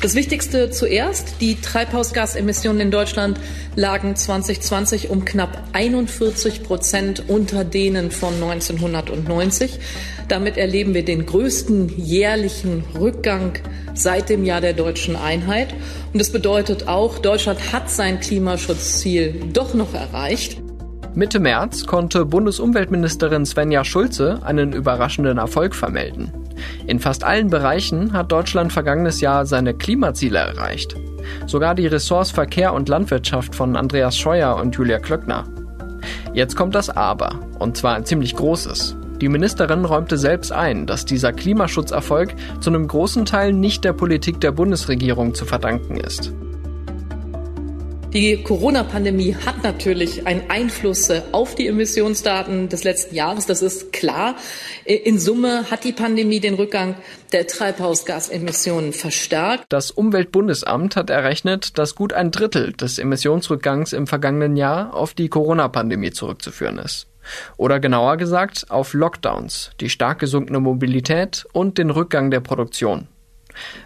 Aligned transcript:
Das 0.00 0.14
Wichtigste 0.14 0.70
zuerst, 0.70 1.40
die 1.40 1.60
Treibhausgasemissionen 1.60 2.82
in 2.82 2.90
Deutschland 2.92 3.40
lagen 3.74 4.14
2020 4.14 5.10
um 5.10 5.24
knapp 5.24 5.64
41 5.72 6.62
Prozent 6.62 7.24
unter 7.26 7.64
denen 7.64 8.12
von 8.12 8.32
1990. 8.34 9.80
Damit 10.28 10.56
erleben 10.56 10.94
wir 10.94 11.04
den 11.04 11.26
größten 11.26 11.88
jährlichen 11.98 12.84
Rückgang 12.96 13.54
seit 13.94 14.28
dem 14.28 14.44
Jahr 14.44 14.60
der 14.60 14.72
deutschen 14.72 15.16
Einheit. 15.16 15.74
Und 16.12 16.20
das 16.20 16.30
bedeutet 16.30 16.86
auch, 16.86 17.18
Deutschland 17.18 17.72
hat 17.72 17.90
sein 17.90 18.20
Klimaschutzziel 18.20 19.34
doch 19.52 19.74
noch 19.74 19.94
erreicht. 19.94 20.62
Mitte 21.16 21.40
März 21.40 21.86
konnte 21.86 22.24
Bundesumweltministerin 22.24 23.44
Svenja 23.44 23.84
Schulze 23.84 24.38
einen 24.44 24.72
überraschenden 24.72 25.38
Erfolg 25.38 25.74
vermelden. 25.74 26.32
In 26.86 27.00
fast 27.00 27.24
allen 27.24 27.50
Bereichen 27.50 28.12
hat 28.12 28.32
Deutschland 28.32 28.72
vergangenes 28.72 29.20
Jahr 29.20 29.46
seine 29.46 29.74
Klimaziele 29.74 30.38
erreicht. 30.38 30.96
Sogar 31.46 31.74
die 31.74 31.86
Ressorts 31.86 32.30
Verkehr 32.30 32.72
und 32.72 32.88
Landwirtschaft 32.88 33.54
von 33.54 33.76
Andreas 33.76 34.16
Scheuer 34.16 34.56
und 34.56 34.74
Julia 34.74 34.98
Klöckner. 34.98 35.44
Jetzt 36.32 36.56
kommt 36.56 36.74
das 36.74 36.90
Aber, 36.90 37.40
und 37.58 37.76
zwar 37.76 37.94
ein 37.94 38.04
ziemlich 38.04 38.34
großes. 38.36 38.96
Die 39.20 39.28
Ministerin 39.28 39.84
räumte 39.84 40.16
selbst 40.16 40.52
ein, 40.52 40.86
dass 40.86 41.04
dieser 41.04 41.32
Klimaschutzerfolg 41.32 42.34
zu 42.60 42.70
einem 42.70 42.86
großen 42.86 43.24
Teil 43.24 43.52
nicht 43.52 43.82
der 43.84 43.92
Politik 43.92 44.40
der 44.40 44.52
Bundesregierung 44.52 45.34
zu 45.34 45.44
verdanken 45.44 45.96
ist. 45.96 46.32
Die 48.14 48.42
Corona-Pandemie 48.42 49.36
hat 49.44 49.62
natürlich 49.62 50.26
einen 50.26 50.48
Einfluss 50.48 51.10
äh, 51.10 51.20
auf 51.32 51.54
die 51.54 51.66
Emissionsdaten 51.66 52.70
des 52.70 52.82
letzten 52.82 53.14
Jahres. 53.14 53.44
Das 53.44 53.60
ist 53.60 53.92
klar. 53.92 54.36
In 54.86 55.18
Summe 55.18 55.70
hat 55.70 55.84
die 55.84 55.92
Pandemie 55.92 56.40
den 56.40 56.54
Rückgang 56.54 56.94
der 57.32 57.46
Treibhausgasemissionen 57.46 58.94
verstärkt. 58.94 59.66
Das 59.68 59.90
Umweltbundesamt 59.90 60.96
hat 60.96 61.10
errechnet, 61.10 61.76
dass 61.76 61.94
gut 61.94 62.14
ein 62.14 62.30
Drittel 62.30 62.72
des 62.72 62.98
Emissionsrückgangs 62.98 63.92
im 63.92 64.06
vergangenen 64.06 64.56
Jahr 64.56 64.94
auf 64.94 65.12
die 65.12 65.28
Corona-Pandemie 65.28 66.12
zurückzuführen 66.12 66.78
ist. 66.78 67.08
Oder 67.58 67.78
genauer 67.78 68.16
gesagt 68.16 68.70
auf 68.70 68.94
Lockdowns, 68.94 69.72
die 69.80 69.90
stark 69.90 70.18
gesunkene 70.18 70.60
Mobilität 70.60 71.46
und 71.52 71.76
den 71.76 71.90
Rückgang 71.90 72.30
der 72.30 72.40
Produktion. 72.40 73.06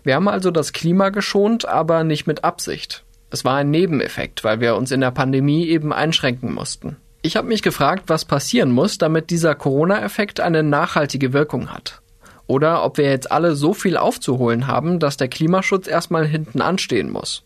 Wir 0.05 0.15
haben 0.15 0.29
also 0.29 0.53
das 0.53 0.73
Klima 0.73 1.09
geschont, 1.09 1.67
aber 1.67 2.05
nicht 2.05 2.29
mit 2.29 2.45
Absicht. 2.45 3.03
Es 3.33 3.47
war 3.47 3.57
ein 3.57 3.71
Nebeneffekt, 3.71 4.45
weil 4.45 4.61
wir 4.61 4.77
uns 4.77 4.91
in 4.91 5.01
der 5.01 5.11
Pandemie 5.11 5.67
eben 5.67 5.91
einschränken 5.91 6.53
mussten. 6.53 6.99
Ich 7.23 7.35
habe 7.35 7.49
mich 7.49 7.63
gefragt, 7.63 8.05
was 8.09 8.27
passieren 8.27 8.71
muss, 8.71 8.99
damit 8.99 9.31
dieser 9.31 9.55
Corona-Effekt 9.55 10.39
eine 10.39 10.63
nachhaltige 10.63 11.33
Wirkung 11.33 11.71
hat. 11.73 12.03
Oder 12.47 12.85
ob 12.85 12.99
wir 12.99 13.07
jetzt 13.07 13.33
alle 13.33 13.55
so 13.55 13.73
viel 13.73 13.97
aufzuholen 13.97 14.67
haben, 14.67 14.99
dass 14.99 15.17
der 15.17 15.29
Klimaschutz 15.29 15.87
erstmal 15.87 16.27
hinten 16.27 16.61
anstehen 16.61 17.09
muss. 17.09 17.43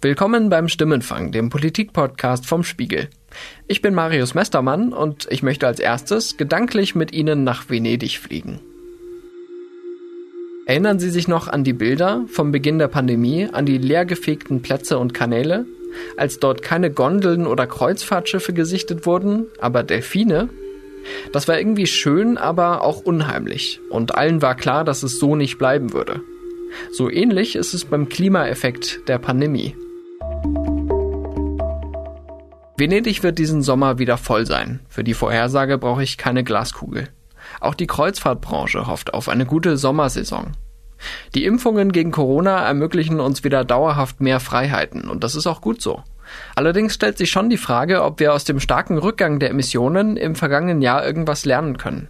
Willkommen 0.00 0.50
beim 0.50 0.66
Stimmenfang, 0.66 1.30
dem 1.30 1.50
Politik-Podcast 1.50 2.46
vom 2.46 2.64
Spiegel. 2.64 3.10
Ich 3.68 3.80
bin 3.80 3.94
Marius 3.94 4.34
Mestermann 4.34 4.92
und 4.92 5.28
ich 5.30 5.44
möchte 5.44 5.68
als 5.68 5.78
erstes 5.78 6.36
gedanklich 6.36 6.96
mit 6.96 7.12
Ihnen 7.12 7.44
nach 7.44 7.70
Venedig 7.70 8.18
fliegen. 8.18 8.58
Erinnern 10.66 10.98
Sie 10.98 11.10
sich 11.10 11.28
noch 11.28 11.46
an 11.48 11.62
die 11.62 11.74
Bilder 11.74 12.24
vom 12.26 12.50
Beginn 12.50 12.78
der 12.78 12.88
Pandemie, 12.88 13.48
an 13.52 13.66
die 13.66 13.76
leergefegten 13.76 14.62
Plätze 14.62 14.98
und 14.98 15.12
Kanäle, 15.12 15.66
als 16.16 16.38
dort 16.38 16.62
keine 16.62 16.90
Gondeln 16.90 17.46
oder 17.46 17.66
Kreuzfahrtschiffe 17.66 18.54
gesichtet 18.54 19.04
wurden, 19.04 19.46
aber 19.60 19.82
Delfine? 19.82 20.48
Das 21.32 21.48
war 21.48 21.58
irgendwie 21.58 21.86
schön, 21.86 22.38
aber 22.38 22.80
auch 22.80 23.02
unheimlich, 23.02 23.80
und 23.90 24.14
allen 24.14 24.40
war 24.40 24.54
klar, 24.54 24.84
dass 24.84 25.02
es 25.02 25.18
so 25.18 25.36
nicht 25.36 25.58
bleiben 25.58 25.92
würde. 25.92 26.22
So 26.92 27.10
ähnlich 27.10 27.56
ist 27.56 27.74
es 27.74 27.84
beim 27.84 28.08
Klimaeffekt 28.08 29.06
der 29.06 29.18
Pandemie. 29.18 29.76
Venedig 32.78 33.22
wird 33.22 33.38
diesen 33.38 33.62
Sommer 33.62 33.98
wieder 33.98 34.16
voll 34.16 34.46
sein. 34.46 34.80
Für 34.88 35.04
die 35.04 35.14
Vorhersage 35.14 35.76
brauche 35.76 36.02
ich 36.02 36.16
keine 36.16 36.42
Glaskugel. 36.42 37.08
Auch 37.60 37.74
die 37.74 37.86
Kreuzfahrtbranche 37.86 38.86
hofft 38.86 39.14
auf 39.14 39.28
eine 39.28 39.46
gute 39.46 39.76
Sommersaison. 39.76 40.52
Die 41.34 41.44
Impfungen 41.44 41.92
gegen 41.92 42.10
Corona 42.10 42.64
ermöglichen 42.64 43.20
uns 43.20 43.44
wieder 43.44 43.64
dauerhaft 43.64 44.20
mehr 44.20 44.40
Freiheiten 44.40 45.08
und 45.08 45.24
das 45.24 45.34
ist 45.34 45.46
auch 45.46 45.60
gut 45.60 45.82
so. 45.82 46.02
Allerdings 46.54 46.94
stellt 46.94 47.18
sich 47.18 47.30
schon 47.30 47.50
die 47.50 47.58
Frage, 47.58 48.02
ob 48.02 48.20
wir 48.20 48.32
aus 48.32 48.44
dem 48.44 48.60
starken 48.60 48.98
Rückgang 48.98 49.38
der 49.38 49.50
Emissionen 49.50 50.16
im 50.16 50.34
vergangenen 50.34 50.80
Jahr 50.80 51.04
irgendwas 51.04 51.44
lernen 51.44 51.76
können. 51.76 52.08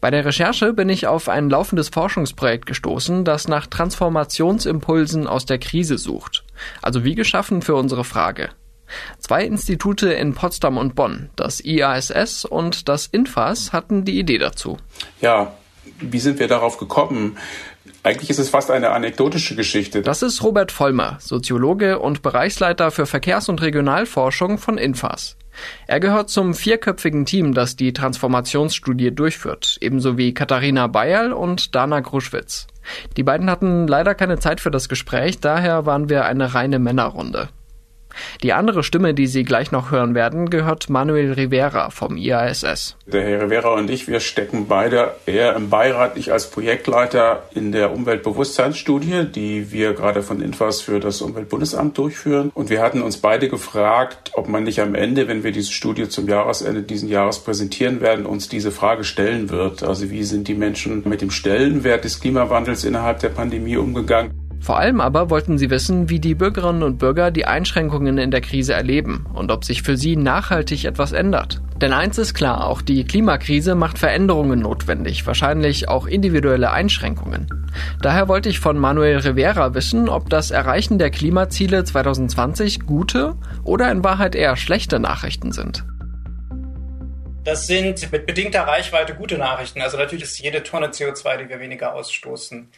Bei 0.00 0.10
der 0.10 0.24
Recherche 0.24 0.72
bin 0.72 0.88
ich 0.88 1.06
auf 1.06 1.28
ein 1.28 1.48
laufendes 1.48 1.88
Forschungsprojekt 1.88 2.66
gestoßen, 2.66 3.24
das 3.24 3.48
nach 3.48 3.66
Transformationsimpulsen 3.66 5.26
aus 5.26 5.46
der 5.46 5.58
Krise 5.58 5.98
sucht. 5.98 6.44
Also 6.82 7.04
wie 7.04 7.14
geschaffen 7.14 7.62
für 7.62 7.76
unsere 7.76 8.04
Frage. 8.04 8.50
Zwei 9.18 9.44
Institute 9.44 10.12
in 10.12 10.34
Potsdam 10.34 10.76
und 10.78 10.94
Bonn, 10.94 11.30
das 11.36 11.64
IASS 11.64 12.44
und 12.44 12.88
das 12.88 13.06
INFAS, 13.06 13.72
hatten 13.72 14.04
die 14.04 14.18
Idee 14.18 14.38
dazu. 14.38 14.78
Ja, 15.20 15.52
wie 16.00 16.20
sind 16.20 16.38
wir 16.38 16.48
darauf 16.48 16.78
gekommen? 16.78 17.36
Eigentlich 18.04 18.30
ist 18.30 18.38
es 18.38 18.48
fast 18.48 18.70
eine 18.70 18.90
anekdotische 18.90 19.54
Geschichte. 19.54 20.02
Das 20.02 20.22
ist 20.22 20.42
Robert 20.42 20.72
Vollmer, 20.72 21.18
Soziologe 21.20 22.00
und 22.00 22.22
Bereichsleiter 22.22 22.90
für 22.90 23.06
Verkehrs- 23.06 23.48
und 23.48 23.62
Regionalforschung 23.62 24.58
von 24.58 24.76
INFAS. 24.76 25.36
Er 25.86 26.00
gehört 26.00 26.30
zum 26.30 26.54
vierköpfigen 26.54 27.26
Team, 27.26 27.54
das 27.54 27.76
die 27.76 27.92
Transformationsstudie 27.92 29.14
durchführt, 29.14 29.76
ebenso 29.80 30.16
wie 30.16 30.34
Katharina 30.34 30.86
Bayerl 30.86 31.32
und 31.32 31.74
Dana 31.74 32.00
Gruschwitz. 32.00 32.66
Die 33.16 33.22
beiden 33.22 33.50
hatten 33.50 33.86
leider 33.86 34.14
keine 34.14 34.38
Zeit 34.38 34.60
für 34.60 34.70
das 34.70 34.88
Gespräch, 34.88 35.38
daher 35.40 35.86
waren 35.86 36.08
wir 36.08 36.24
eine 36.24 36.54
reine 36.54 36.78
Männerrunde. 36.78 37.50
Die 38.42 38.52
andere 38.52 38.82
Stimme, 38.82 39.14
die 39.14 39.26
Sie 39.26 39.44
gleich 39.44 39.72
noch 39.72 39.90
hören 39.90 40.14
werden, 40.14 40.50
gehört 40.50 40.90
Manuel 40.90 41.32
Rivera 41.32 41.90
vom 41.90 42.16
IASS. 42.16 42.96
Der 43.06 43.22
Herr 43.22 43.42
Rivera 43.42 43.74
und 43.74 43.90
ich, 43.90 44.08
wir 44.08 44.20
stecken 44.20 44.66
beide 44.68 45.14
eher 45.26 45.54
im 45.56 45.70
Beirat, 45.70 46.16
ich 46.16 46.32
als 46.32 46.50
Projektleiter 46.50 47.44
in 47.54 47.72
der 47.72 47.92
Umweltbewusstseinsstudie, 47.92 49.26
die 49.34 49.72
wir 49.72 49.94
gerade 49.94 50.22
von 50.22 50.40
Infas 50.40 50.80
für 50.80 51.00
das 51.00 51.20
Umweltbundesamt 51.22 51.96
durchführen. 51.98 52.50
Und 52.54 52.70
wir 52.70 52.82
hatten 52.82 53.02
uns 53.02 53.18
beide 53.18 53.48
gefragt, 53.48 54.32
ob 54.34 54.48
man 54.48 54.64
nicht 54.64 54.80
am 54.80 54.94
Ende, 54.94 55.28
wenn 55.28 55.44
wir 55.44 55.52
diese 55.52 55.72
Studie 55.72 56.08
zum 56.08 56.28
Jahresende 56.28 56.82
diesen 56.82 57.08
Jahres 57.08 57.38
präsentieren 57.38 58.00
werden, 58.00 58.26
uns 58.26 58.48
diese 58.48 58.70
Frage 58.70 59.04
stellen 59.04 59.50
wird. 59.50 59.82
Also 59.82 60.10
wie 60.10 60.24
sind 60.24 60.48
die 60.48 60.54
Menschen 60.54 61.02
mit 61.08 61.20
dem 61.20 61.30
Stellenwert 61.30 62.04
des 62.04 62.20
Klimawandels 62.20 62.84
innerhalb 62.84 63.20
der 63.20 63.30
Pandemie 63.30 63.76
umgegangen? 63.76 64.41
Vor 64.62 64.78
allem 64.78 65.00
aber 65.00 65.28
wollten 65.28 65.58
sie 65.58 65.70
wissen, 65.70 66.08
wie 66.08 66.20
die 66.20 66.36
Bürgerinnen 66.36 66.84
und 66.84 66.98
Bürger 66.98 67.32
die 67.32 67.46
Einschränkungen 67.46 68.16
in 68.16 68.30
der 68.30 68.40
Krise 68.40 68.74
erleben 68.74 69.26
und 69.34 69.50
ob 69.50 69.64
sich 69.64 69.82
für 69.82 69.96
sie 69.96 70.14
nachhaltig 70.14 70.84
etwas 70.84 71.10
ändert. 71.10 71.60
Denn 71.80 71.92
eins 71.92 72.16
ist 72.16 72.32
klar, 72.32 72.68
auch 72.68 72.80
die 72.80 73.04
Klimakrise 73.04 73.74
macht 73.74 73.98
Veränderungen 73.98 74.60
notwendig, 74.60 75.26
wahrscheinlich 75.26 75.88
auch 75.88 76.06
individuelle 76.06 76.70
Einschränkungen. 76.70 77.48
Daher 78.02 78.28
wollte 78.28 78.50
ich 78.50 78.60
von 78.60 78.78
Manuel 78.78 79.18
Rivera 79.18 79.74
wissen, 79.74 80.08
ob 80.08 80.30
das 80.30 80.52
Erreichen 80.52 80.96
der 81.00 81.10
Klimaziele 81.10 81.82
2020 81.82 82.86
gute 82.86 83.34
oder 83.64 83.90
in 83.90 84.04
Wahrheit 84.04 84.36
eher 84.36 84.56
schlechte 84.56 85.00
Nachrichten 85.00 85.50
sind. 85.50 85.84
Das 87.42 87.66
sind 87.66 88.12
mit 88.12 88.26
bedingter 88.26 88.62
Reichweite 88.62 89.16
gute 89.16 89.36
Nachrichten. 89.36 89.80
Also 89.80 89.96
natürlich 89.96 90.22
ist 90.22 90.38
jede 90.38 90.62
Tonne 90.62 90.90
CO2, 90.90 91.38
die 91.38 91.48
wir 91.48 91.58
weniger 91.58 91.94
ausstoßen, 91.94 92.68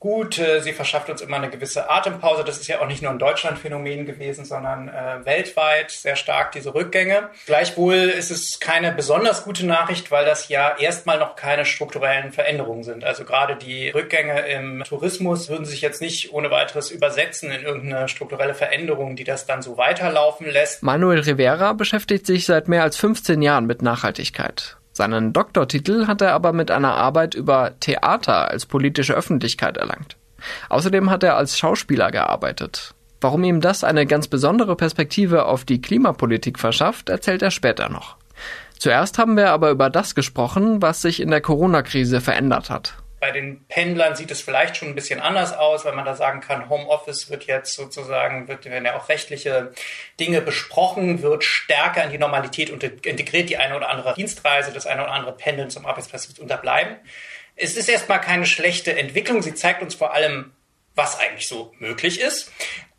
gut. 0.00 0.40
Sie 0.60 0.72
verschafft 0.72 1.10
uns 1.10 1.20
immer 1.20 1.36
eine 1.36 1.50
gewisse 1.50 1.88
Atempause. 1.88 2.42
Das 2.42 2.58
ist 2.58 2.66
ja 2.66 2.80
auch 2.80 2.86
nicht 2.86 3.02
nur 3.02 3.12
ein 3.12 3.18
Deutschland-Phänomen 3.18 4.06
gewesen, 4.06 4.44
sondern 4.44 4.88
äh, 4.88 5.24
weltweit 5.24 5.90
sehr 5.90 6.16
stark 6.16 6.52
diese 6.52 6.74
Rückgänge. 6.74 7.28
Gleichwohl 7.46 7.94
ist 7.94 8.30
es 8.30 8.58
keine 8.58 8.92
besonders 8.92 9.44
gute 9.44 9.66
Nachricht, 9.66 10.10
weil 10.10 10.24
das 10.24 10.48
ja 10.48 10.76
erstmal 10.78 11.18
noch 11.18 11.36
keine 11.36 11.64
strukturellen 11.64 12.32
Veränderungen 12.32 12.82
sind. 12.82 13.04
Also 13.04 13.24
gerade 13.24 13.56
die 13.56 13.90
Rückgänge 13.90 14.40
im 14.48 14.82
Tourismus 14.84 15.48
würden 15.50 15.66
sich 15.66 15.82
jetzt 15.82 16.00
nicht 16.00 16.32
ohne 16.32 16.50
weiteres 16.50 16.90
übersetzen 16.90 17.50
in 17.50 17.62
irgendeine 17.62 18.08
strukturelle 18.08 18.54
Veränderung, 18.54 19.16
die 19.16 19.24
das 19.24 19.44
dann 19.44 19.60
so 19.60 19.76
weiterlaufen 19.76 20.50
lässt. 20.50 20.82
Manuel 20.82 21.20
Rivera 21.20 21.74
beschäftigt 21.74 22.26
sich 22.26 22.46
seit 22.46 22.68
mehr 22.68 22.82
als 22.82 22.96
15 22.96 23.42
Jahren 23.42 23.66
mit 23.66 23.82
Nachhaltigkeit. 23.82 24.79
Seinen 25.00 25.32
Doktortitel 25.32 26.08
hat 26.08 26.20
er 26.20 26.34
aber 26.34 26.52
mit 26.52 26.70
einer 26.70 26.92
Arbeit 26.92 27.34
über 27.34 27.72
Theater 27.80 28.50
als 28.50 28.66
politische 28.66 29.14
Öffentlichkeit 29.14 29.78
erlangt. 29.78 30.18
Außerdem 30.68 31.08
hat 31.08 31.22
er 31.22 31.38
als 31.38 31.56
Schauspieler 31.56 32.10
gearbeitet. 32.10 32.92
Warum 33.18 33.42
ihm 33.44 33.62
das 33.62 33.82
eine 33.82 34.04
ganz 34.04 34.28
besondere 34.28 34.76
Perspektive 34.76 35.46
auf 35.46 35.64
die 35.64 35.80
Klimapolitik 35.80 36.58
verschafft, 36.58 37.08
erzählt 37.08 37.40
er 37.40 37.50
später 37.50 37.88
noch. 37.88 38.16
Zuerst 38.78 39.16
haben 39.16 39.38
wir 39.38 39.52
aber 39.52 39.70
über 39.70 39.88
das 39.88 40.14
gesprochen, 40.14 40.82
was 40.82 41.00
sich 41.00 41.20
in 41.20 41.30
der 41.30 41.40
Corona-Krise 41.40 42.20
verändert 42.20 42.68
hat. 42.68 42.99
Bei 43.20 43.30
den 43.30 43.64
Pendlern 43.66 44.16
sieht 44.16 44.30
es 44.30 44.40
vielleicht 44.40 44.76
schon 44.76 44.88
ein 44.88 44.94
bisschen 44.94 45.20
anders 45.20 45.52
aus, 45.52 45.84
weil 45.84 45.92
man 45.92 46.06
da 46.06 46.14
sagen 46.14 46.40
kann, 46.40 46.70
Homeoffice 46.70 47.28
wird 47.28 47.44
jetzt 47.44 47.74
sozusagen, 47.74 48.48
wird, 48.48 48.64
werden 48.64 48.86
ja 48.86 48.96
auch 48.96 49.10
rechtliche 49.10 49.72
Dinge 50.18 50.40
besprochen, 50.40 51.22
wird 51.22 51.44
stärker 51.44 52.02
in 52.02 52.10
die 52.10 52.18
Normalität 52.18 52.70
und 52.70 52.82
integriert 52.82 53.50
die 53.50 53.58
eine 53.58 53.76
oder 53.76 53.90
andere 53.90 54.14
Dienstreise, 54.14 54.72
das 54.72 54.86
eine 54.86 55.02
oder 55.02 55.12
andere 55.12 55.36
Pendeln 55.36 55.68
zum 55.68 55.84
Arbeitsplatz 55.84 56.28
wird 56.28 56.38
unterbleiben. 56.38 56.96
Es 57.56 57.76
ist 57.76 57.88
erstmal 57.90 58.20
keine 58.22 58.46
schlechte 58.46 58.96
Entwicklung. 58.96 59.42
Sie 59.42 59.54
zeigt 59.54 59.82
uns 59.82 59.94
vor 59.94 60.14
allem, 60.14 60.52
was 60.94 61.20
eigentlich 61.20 61.46
so 61.46 61.74
möglich 61.78 62.20
ist 62.20 62.50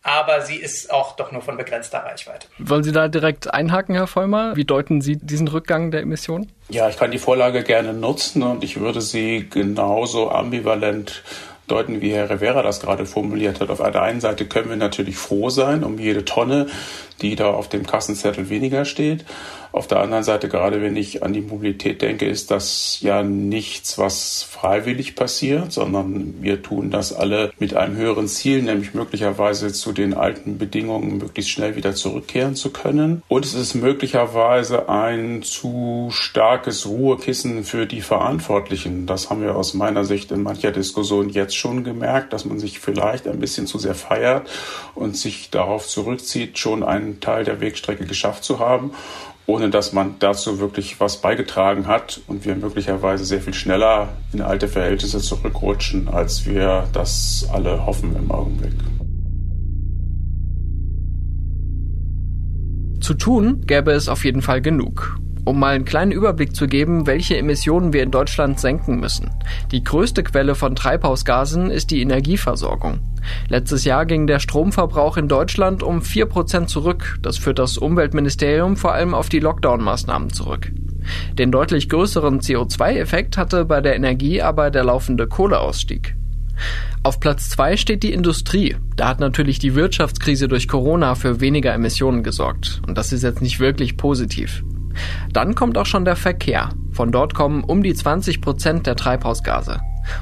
aber 0.03 0.41
sie 0.41 0.55
ist 0.55 0.91
auch 0.91 1.15
doch 1.15 1.31
nur 1.31 1.41
von 1.41 1.57
begrenzter 1.57 1.99
Reichweite. 1.99 2.47
Wollen 2.57 2.83
Sie 2.83 2.91
da 2.91 3.07
direkt 3.07 3.53
einhaken, 3.53 3.93
Herr 3.95 4.07
Vollmer? 4.07 4.55
Wie 4.55 4.65
deuten 4.65 5.01
Sie 5.01 5.17
diesen 5.17 5.47
Rückgang 5.47 5.91
der 5.91 6.01
Emissionen? 6.01 6.51
Ja, 6.69 6.89
ich 6.89 6.97
kann 6.97 7.11
die 7.11 7.19
Vorlage 7.19 7.63
gerne 7.63 7.93
nutzen 7.93 8.43
und 8.43 8.63
ich 8.63 8.79
würde 8.79 9.01
sie 9.01 9.47
genauso 9.49 10.31
ambivalent 10.31 11.23
deuten, 11.67 12.01
wie 12.01 12.11
Herr 12.11 12.29
Rivera 12.29 12.63
das 12.63 12.81
gerade 12.81 13.05
formuliert 13.05 13.61
hat. 13.61 13.69
Auf 13.69 13.77
der 13.77 14.01
einen 14.01 14.21
Seite 14.21 14.45
können 14.45 14.69
wir 14.69 14.75
natürlich 14.75 15.17
froh 15.17 15.49
sein 15.49 15.83
um 15.83 15.99
jede 15.99 16.25
Tonne, 16.25 16.67
die 17.21 17.35
da 17.35 17.51
auf 17.51 17.69
dem 17.69 17.85
Kassenzettel 17.85 18.49
weniger 18.49 18.85
steht. 18.85 19.25
Auf 19.73 19.87
der 19.87 20.01
anderen 20.01 20.25
Seite, 20.25 20.49
gerade 20.49 20.81
wenn 20.81 20.97
ich 20.97 21.23
an 21.23 21.31
die 21.31 21.39
Mobilität 21.39 22.01
denke, 22.01 22.25
ist 22.25 22.51
das 22.51 22.97
ja 22.99 23.23
nichts, 23.23 23.97
was 23.97 24.43
freiwillig 24.43 25.15
passiert, 25.15 25.71
sondern 25.71 26.41
wir 26.41 26.61
tun 26.61 26.91
das 26.91 27.13
alle 27.13 27.53
mit 27.57 27.73
einem 27.73 27.95
höheren 27.95 28.27
Ziel, 28.27 28.63
nämlich 28.63 28.93
möglicherweise 28.93 29.71
zu 29.71 29.93
den 29.93 30.13
alten 30.13 30.57
Bedingungen 30.57 31.19
möglichst 31.19 31.51
schnell 31.51 31.77
wieder 31.77 31.95
zurückkehren 31.95 32.55
zu 32.55 32.71
können. 32.71 33.23
Und 33.29 33.45
es 33.45 33.53
ist 33.53 33.75
möglicherweise 33.75 34.89
ein 34.89 35.41
zu 35.41 36.09
starkes 36.11 36.85
Ruhekissen 36.85 37.63
für 37.63 37.85
die 37.85 38.01
Verantwortlichen. 38.01 39.05
Das 39.05 39.29
haben 39.29 39.41
wir 39.41 39.55
aus 39.55 39.73
meiner 39.73 40.03
Sicht 40.03 40.31
in 40.31 40.43
mancher 40.43 40.71
Diskussion 40.71 41.29
jetzt 41.29 41.55
schon 41.55 41.85
gemerkt, 41.85 42.33
dass 42.33 42.43
man 42.43 42.59
sich 42.59 42.79
vielleicht 42.79 43.25
ein 43.25 43.39
bisschen 43.39 43.67
zu 43.67 43.79
sehr 43.79 43.95
feiert 43.95 44.49
und 44.95 45.15
sich 45.15 45.49
darauf 45.49 45.87
zurückzieht, 45.87 46.57
schon 46.57 46.83
einen 46.83 47.10
Teil 47.19 47.43
der 47.43 47.59
Wegstrecke 47.59 48.05
geschafft 48.05 48.43
zu 48.43 48.59
haben 48.59 48.91
ohne 49.51 49.69
dass 49.69 49.91
man 49.91 50.15
dazu 50.19 50.59
wirklich 50.59 50.99
was 50.99 51.17
beigetragen 51.17 51.87
hat 51.87 52.21
und 52.27 52.45
wir 52.45 52.55
möglicherweise 52.55 53.25
sehr 53.25 53.41
viel 53.41 53.53
schneller 53.53 54.09
in 54.33 54.41
alte 54.41 54.67
Verhältnisse 54.67 55.19
zurückrutschen, 55.19 56.07
als 56.07 56.45
wir 56.45 56.87
das 56.93 57.47
alle 57.51 57.85
hoffen 57.85 58.15
im 58.15 58.31
Augenblick. 58.31 58.73
Zu 63.01 63.15
tun 63.15 63.61
gäbe 63.65 63.91
es 63.91 64.07
auf 64.07 64.23
jeden 64.23 64.41
Fall 64.41 64.61
genug. 64.61 65.17
Um 65.43 65.59
mal 65.59 65.73
einen 65.73 65.85
kleinen 65.85 66.11
Überblick 66.11 66.55
zu 66.55 66.67
geben, 66.67 67.07
welche 67.07 67.37
Emissionen 67.37 67.93
wir 67.93 68.03
in 68.03 68.11
Deutschland 68.11 68.59
senken 68.59 68.99
müssen. 68.99 69.31
Die 69.71 69.83
größte 69.83 70.23
Quelle 70.23 70.53
von 70.55 70.75
Treibhausgasen 70.75 71.71
ist 71.71 71.89
die 71.91 72.01
Energieversorgung. 72.01 72.99
Letztes 73.47 73.83
Jahr 73.85 74.05
ging 74.05 74.27
der 74.27 74.39
Stromverbrauch 74.39 75.17
in 75.17 75.27
Deutschland 75.27 75.83
um 75.83 75.99
4% 75.99 76.67
zurück. 76.67 77.17
Das 77.21 77.37
führt 77.37 77.59
das 77.59 77.77
Umweltministerium 77.77 78.77
vor 78.77 78.93
allem 78.93 79.13
auf 79.13 79.29
die 79.29 79.39
Lockdown-Maßnahmen 79.39 80.31
zurück. 80.31 80.71
Den 81.33 81.51
deutlich 81.51 81.89
größeren 81.89 82.41
CO2-Effekt 82.41 83.37
hatte 83.37 83.65
bei 83.65 83.81
der 83.81 83.95
Energie 83.95 84.41
aber 84.41 84.69
der 84.69 84.83
laufende 84.83 85.27
Kohleausstieg. 85.27 86.15
Auf 87.03 87.19
Platz 87.19 87.49
zwei 87.49 87.77
steht 87.77 88.03
die 88.03 88.13
Industrie. 88.13 88.75
Da 88.95 89.07
hat 89.07 89.19
natürlich 89.19 89.57
die 89.57 89.73
Wirtschaftskrise 89.73 90.47
durch 90.47 90.67
Corona 90.67 91.15
für 91.15 91.41
weniger 91.41 91.73
Emissionen 91.73 92.21
gesorgt. 92.21 92.81
Und 92.87 92.97
das 92.97 93.11
ist 93.11 93.23
jetzt 93.23 93.41
nicht 93.41 93.59
wirklich 93.59 93.97
positiv. 93.97 94.63
Dann 95.31 95.55
kommt 95.55 95.77
auch 95.77 95.85
schon 95.85 96.05
der 96.05 96.15
Verkehr. 96.15 96.69
Von 96.91 97.11
dort 97.11 97.33
kommen 97.33 97.63
um 97.63 97.83
die 97.83 97.93
20 97.93 98.41
Prozent 98.41 98.87
der 98.87 98.95
Treibhausgase. 98.95 99.79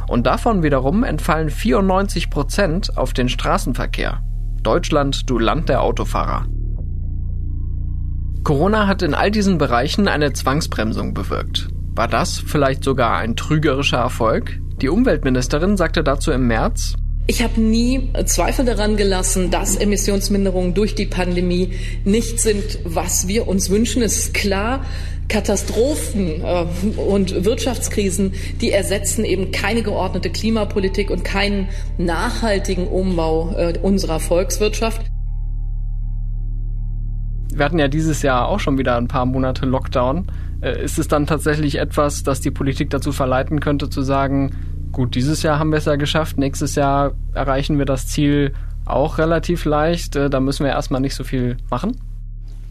Und 0.07 0.27
davon 0.27 0.63
wiederum 0.63 1.03
entfallen 1.03 1.49
94 1.49 2.29
Prozent 2.29 2.97
auf 2.97 3.13
den 3.13 3.29
Straßenverkehr. 3.29 4.21
Deutschland, 4.61 5.29
du 5.29 5.39
Land 5.39 5.69
der 5.69 5.81
Autofahrer. 5.81 6.45
Corona 8.43 8.87
hat 8.87 9.01
in 9.01 9.13
all 9.13 9.31
diesen 9.31 9.57
Bereichen 9.57 10.07
eine 10.07 10.33
Zwangsbremsung 10.33 11.13
bewirkt. 11.13 11.69
War 11.95 12.07
das 12.07 12.39
vielleicht 12.39 12.83
sogar 12.83 13.17
ein 13.17 13.35
trügerischer 13.35 13.97
Erfolg? 13.97 14.59
Die 14.81 14.89
Umweltministerin 14.89 15.75
sagte 15.75 16.03
dazu 16.03 16.31
im 16.31 16.47
März, 16.47 16.95
ich 17.29 17.43
habe 17.43 17.61
nie 17.61 18.09
Zweifel 18.25 18.65
daran 18.65 18.97
gelassen, 18.97 19.51
dass 19.51 19.75
Emissionsminderungen 19.75 20.73
durch 20.73 20.95
die 20.95 21.05
Pandemie 21.05 21.73
nicht 22.03 22.39
sind, 22.39 22.79
was 22.85 23.27
wir 23.27 23.47
uns 23.47 23.69
wünschen. 23.69 24.01
Es 24.01 24.17
ist 24.17 24.33
klar, 24.33 24.83
Katastrophen 25.27 26.43
äh, 26.43 26.65
und 26.99 27.45
Wirtschaftskrisen, 27.45 28.33
die 28.61 28.71
ersetzen 28.71 29.25
eben 29.25 29.51
keine 29.51 29.83
geordnete 29.83 30.31
Klimapolitik 30.31 31.11
und 31.11 31.23
keinen 31.23 31.69
nachhaltigen 31.99 32.87
Umbau 32.87 33.53
äh, 33.55 33.77
unserer 33.79 34.19
Volkswirtschaft. 34.19 35.05
Wir 37.53 37.63
hatten 37.63 37.77
ja 37.77 37.89
dieses 37.89 38.23
Jahr 38.23 38.47
auch 38.47 38.59
schon 38.59 38.79
wieder 38.79 38.97
ein 38.97 39.07
paar 39.07 39.27
Monate 39.27 39.67
Lockdown. 39.67 40.31
Äh, 40.61 40.83
ist 40.83 40.97
es 40.97 41.07
dann 41.07 41.27
tatsächlich 41.27 41.75
etwas, 41.77 42.23
das 42.23 42.41
die 42.41 42.49
Politik 42.49 42.89
dazu 42.89 43.11
verleiten 43.11 43.59
könnte, 43.59 43.87
zu 43.87 44.01
sagen, 44.01 44.55
gut, 44.91 45.15
dieses 45.15 45.43
Jahr 45.43 45.59
haben 45.59 45.71
wir 45.71 45.77
es 45.77 45.85
ja 45.85 45.95
geschafft, 45.95 46.37
nächstes 46.37 46.75
Jahr 46.75 47.13
erreichen 47.33 47.77
wir 47.77 47.85
das 47.85 48.07
Ziel 48.07 48.53
auch 48.85 49.17
relativ 49.17 49.65
leicht, 49.65 50.15
äh, 50.15 50.29
da 50.29 50.39
müssen 50.39 50.65
wir 50.65 50.71
erstmal 50.71 51.01
nicht 51.01 51.15
so 51.15 51.23
viel 51.23 51.57
machen? 51.69 51.99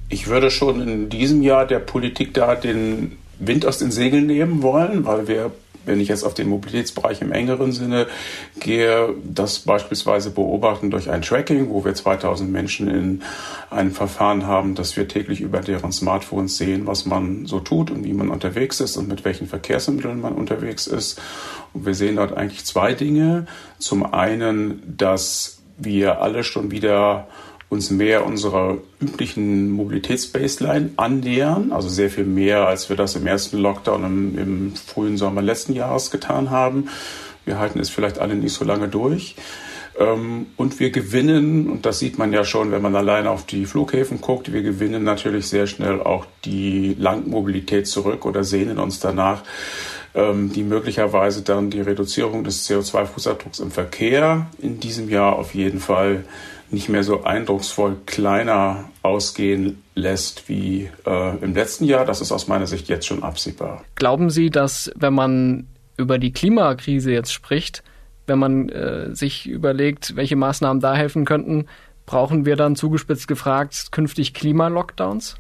Ich 0.09 0.27
würde 0.27 0.51
schon 0.51 0.81
in 0.81 1.09
diesem 1.09 1.43
Jahr 1.43 1.67
der 1.67 1.79
Politik 1.79 2.35
da 2.35 2.55
den 2.55 3.13
Wind 3.39 3.67
aus 3.67 3.79
den 3.79 3.91
Segeln 3.91 4.27
nehmen 4.27 4.63
wollen, 4.63 5.05
weil 5.05 5.29
wir 5.29 5.53
wenn 5.89 6.01
ich 6.01 6.09
jetzt 6.09 6.23
auf 6.23 6.35
den 6.35 6.49
Mobilitätsbereich 6.49 7.23
im 7.23 7.33
engeren 7.33 7.73
Sinne 7.73 8.07
gehe, 8.61 9.15
das 9.25 9.61
beispielsweise 9.61 10.31
beobachten 10.31 10.91
durch 10.91 11.11
ein 11.11 11.23
Tracking, 11.23 11.71
wo 11.71 11.85
wir 11.85 11.95
2000 11.95 12.51
Menschen 12.53 12.89
in 12.89 13.23
einem 13.71 13.91
Verfahren 13.91 14.47
haben, 14.47 14.75
dass 14.75 14.97
wir 14.97 15.09
täglich 15.09 15.41
über 15.41 15.61
deren 15.61 15.91
Smartphones 15.91 16.57
sehen, 16.59 16.87
was 16.87 17.07
man 17.07 17.47
so 17.47 17.59
tut 17.59 17.91
und 17.91 18.05
wie 18.05 18.13
man 18.13 18.29
unterwegs 18.29 18.81
ist 18.81 18.97
und 18.97 19.09
mit 19.09 19.25
welchen 19.25 19.49
Verkehrsmitteln 19.49 20.21
man 20.21 20.35
unterwegs 20.35 20.87
ist. 20.87 21.21
Und 21.73 21.87
wir 21.87 21.95
sehen 21.95 22.17
dort 22.17 22.37
eigentlich 22.37 22.65
zwei 22.65 22.95
Dinge. 22.95 23.47
Zum 23.79 24.13
einen, 24.13 24.83
dass 24.97 25.63
wir 25.77 26.21
alle 26.21 26.45
schon 26.45 26.71
wieder 26.71 27.29
uns 27.69 27.91
mehr 27.91 28.25
unserer 28.25 28.79
üblichen 29.01 29.71
Mobilitätsbaseline 29.71 30.91
annähern, 30.97 31.71
also 31.71 31.89
sehr 31.89 32.09
viel 32.09 32.25
mehr, 32.25 32.67
als 32.67 32.89
wir 32.89 32.97
das 32.97 33.15
im 33.15 33.27
ersten 33.27 33.59
Lockdown 33.59 34.05
im, 34.05 34.39
im 34.39 34.75
frühen 34.75 35.19
Sommer 35.19 35.43
letzten 35.43 35.75
Jahres 35.75 36.11
getan 36.11 36.51
haben. 36.51 36.89
Wir 37.45 37.59
halten 37.59 37.79
es 37.79 37.91
vielleicht 37.91 38.19
alle 38.19 38.37
nicht 38.37 38.55
so 38.55 38.65
lange 38.65 38.89
durch. 38.89 39.37
Ähm, 39.99 40.47
und 40.57 40.81
wir 40.81 40.91
gewinnen, 40.91 41.69
und 41.69 41.85
das 41.85 41.99
sieht 41.99 42.19
man 42.19 42.33
ja 42.33 42.45
schon, 42.45 42.71
wenn 42.71 42.83
man 42.83 42.97
alleine 42.97 43.31
auf 43.31 43.45
die 43.45 43.67
Flughäfen 43.67 44.21
guckt, 44.21 44.53
wir 44.53 44.63
gewinnen 44.63 45.03
natürlich 45.05 45.49
sehr 45.49 45.67
schnell 45.67 46.01
auch 46.01 46.25
die 46.45 46.97
Langmobilität 46.99 47.87
zurück 47.87 48.25
oder 48.25 48.45
sehnen 48.45 48.79
uns 48.79 49.01
danach, 49.01 49.43
die 50.19 50.63
möglicherweise 50.63 51.43
dann 51.43 51.71
die 51.71 51.81
Reduzierung 51.81 52.45
des 52.45 52.69
CO2-Fußabdrucks 52.69 53.61
im 53.63 53.71
Verkehr 53.71 54.47
in 54.61 54.81
diesem 54.81 55.09
Jahr 55.09 55.37
auf 55.37 55.55
jeden 55.55 55.81
Fall 55.81 56.25
nicht 56.71 56.89
mehr 56.89 57.03
so 57.03 57.25
eindrucksvoll 57.25 57.97
kleiner 58.07 58.91
ausgehen 59.03 59.83
lässt 59.95 60.49
wie 60.49 60.91
äh, 61.07 61.37
im 61.39 61.55
letzten 61.55 61.85
Jahr. 61.85 62.05
Das 62.05 62.21
ist 62.21 62.33
aus 62.33 62.49
meiner 62.49 62.67
Sicht 62.67 62.89
jetzt 62.89 63.07
schon 63.07 63.23
absehbar. 63.23 63.85
Glauben 63.95 64.31
Sie, 64.31 64.51
dass 64.51 64.91
wenn 64.95 65.15
man 65.15 65.67
über 65.97 66.19
die 66.19 66.33
Klimakrise 66.33 67.13
jetzt 67.13 67.33
spricht, 67.33 67.83
wenn 68.27 68.39
man 68.39 68.69
äh, 68.69 69.15
sich 69.15 69.49
überlegt, 69.49 70.15
welche 70.17 70.37
Maßnahmen 70.37 70.81
da 70.81 70.95
helfen 70.95 71.25
könnten, 71.25 71.67
brauchen 72.09 72.47
wir 72.47 72.57
dann 72.57 72.75
zugespitzt 72.75 73.29
gefragt 73.29 73.93
künftig 73.93 74.33
Klimalockdowns? 74.33 75.37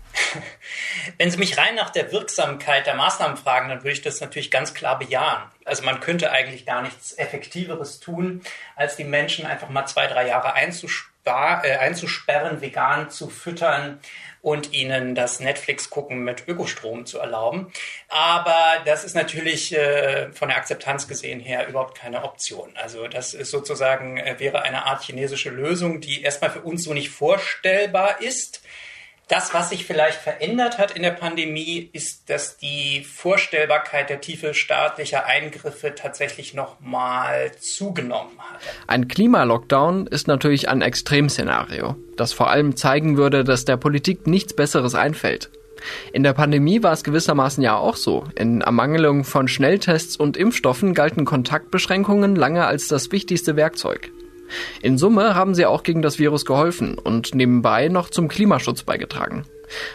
Wenn 1.19 1.31
Sie 1.31 1.39
mich 1.39 1.57
rein 1.57 1.75
nach 1.77 1.89
der 1.89 2.13
Wirksamkeit 2.13 2.87
der 2.87 2.95
Maßnahmen 2.95 3.39
fragen, 3.39 3.71
dann 3.71 3.79
würde 3.79 3.93
ich 3.93 4.03
das 4.03 4.21
natürlich 4.21 4.51
ganz 4.51 4.75
klar 4.75 4.99
bejahen. 4.99 5.45
Also 5.65 5.83
man 5.83 6.01
könnte 6.01 6.31
eigentlich 6.31 6.67
gar 6.67 6.83
nichts 6.83 7.17
Effektiveres 7.17 8.01
tun, 8.01 8.43
als 8.77 8.97
die 8.97 9.05
Menschen 9.05 9.47
einfach 9.47 9.71
mal 9.71 9.87
zwei, 9.87 10.09
drei 10.09 10.29
Jahre 10.29 10.53
einzusperren 10.53 11.18
äh, 11.29 11.77
einzusperren, 11.77 12.61
vegan 12.61 13.11
zu 13.11 13.29
füttern 13.29 14.01
und 14.41 14.73
ihnen 14.73 15.15
das 15.15 15.41
Netflix-Gucken 15.41 16.23
mit 16.23 16.47
Ökostrom 16.47 17.07
zu 17.07 17.19
erlauben. 17.19 17.73
Aber 18.09 18.57
das 18.85 19.05
ist 19.05 19.15
natürlich 19.15 19.77
äh, 19.77 20.33
von 20.33 20.49
der 20.49 20.59
Akzeptanz 20.59 21.09
gesehen 21.09 21.41
her 21.41 21.69
überhaupt 21.69 21.99
keine 21.99 22.25
Option. 22.25 22.71
Also 22.77 23.09
das 23.09 23.35
ist 23.35 23.51
sozusagen, 23.51 24.17
äh, 24.17 24.37
wäre 24.39 24.63
eine 24.63 24.87
Art 24.87 25.03
chinesische 25.03 25.51
Lösung, 25.51 26.01
die 26.01 26.23
erstmal 26.23 26.51
für 26.51 26.61
uns 26.61 26.85
so 26.85 26.95
nicht 26.95 27.11
vorstellbar 27.11 28.21
ist. 28.23 28.63
Das, 29.29 29.53
was 29.53 29.69
sich 29.69 29.85
vielleicht 29.85 30.19
verändert 30.19 30.79
hat 30.79 30.93
in 30.93 31.03
der 31.03 31.11
Pandemie, 31.11 31.91
ist, 31.93 32.31
dass 32.31 32.57
die 32.57 33.05
Vorstellbarkeit 33.05 34.09
der 34.09 34.23
Tiefe 34.23 34.55
staatlicher 34.55 35.27
Eingriffe 35.27 35.95
tatsächlich 35.95 36.55
nochmal 36.55 37.53
zugenommen 37.61 38.39
hat. 38.39 38.61
Ein 38.87 39.07
Klimalockdown 39.07 40.07
ist 40.07 40.29
natürlich 40.29 40.71
ein 40.71 40.81
Extremszenario, 40.81 41.95
das 42.17 42.33
vor 42.33 42.49
allem 42.49 42.75
zeigen 42.77 43.19
würde, 43.19 43.45
dass 43.45 43.67
der 43.67 43.77
Politik 43.77 44.27
nichts 44.27 44.55
Besseres 44.55 44.95
einfällt. 44.95 45.51
In 46.13 46.23
der 46.23 46.33
Pandemie 46.33 46.83
war 46.83 46.93
es 46.93 47.05
gewissermaßen 47.05 47.63
ja 47.63 47.77
auch 47.77 47.97
so. 47.97 48.25
In 48.35 48.63
Ermangelung 48.63 49.25
von 49.25 49.47
Schnelltests 49.47 50.17
und 50.17 50.39
Impfstoffen 50.39 50.95
galten 50.95 51.27
Kontaktbeschränkungen 51.27 52.35
lange 52.35 52.65
als 52.65 52.89
das 52.89 53.13
wichtigste 53.13 53.57
Werkzeug. 53.57 54.11
In 54.83 54.99
Summe 54.99 55.35
haben 55.35 55.55
sie 55.55 55.67
auch 55.67 55.83
gegen 55.83 56.03
das 56.03 56.19
Virus 56.19 56.45
geholfen 56.45 56.99
und 56.99 57.35
nebenbei 57.35 57.89
noch 57.89 58.11
zum 58.11 58.29
Klimaschutz 58.29 58.83
beigetragen. 58.83 59.45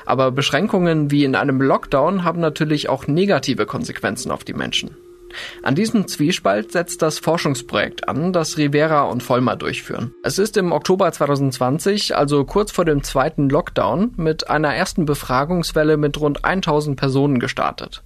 Aber 0.06 0.32
Beschränkungen 0.32 1.12
wie 1.12 1.24
in 1.24 1.36
einem 1.36 1.62
Lockdown 1.62 2.24
haben 2.24 2.40
natürlich 2.40 2.90
auch 2.90 3.08
negative 3.08 3.66
Konsequenzen 3.66 4.32
auf 4.32 4.44
die 4.44 4.54
Menschen. 4.54 4.96
An 5.64 5.76
diesem 5.76 6.08
Zwiespalt 6.08 6.72
setzt 6.72 7.02
das 7.02 7.20
Forschungsprojekt 7.20 8.08
an, 8.08 8.34
das 8.34 8.58
Rivera 8.58 9.04
und 9.04 9.24
Vollmer 9.24 9.56
durchführen. 9.56 10.14
Es 10.24 10.38
ist 10.38 10.58
im 10.58 10.72
Oktober 10.72 11.12
2020, 11.12 12.16
also 12.16 12.46
kurz 12.46 12.72
vor 12.72 12.86
dem 12.86 13.04
zweiten 13.04 13.50
Lockdown, 13.50 14.14
mit 14.16 14.50
einer 14.50 14.76
ersten 14.76 15.06
Befragungswelle 15.06 15.98
mit 15.98 16.20
rund 16.20 16.46
1000 16.46 17.00
Personen 17.00 17.40
gestartet. 17.40 18.04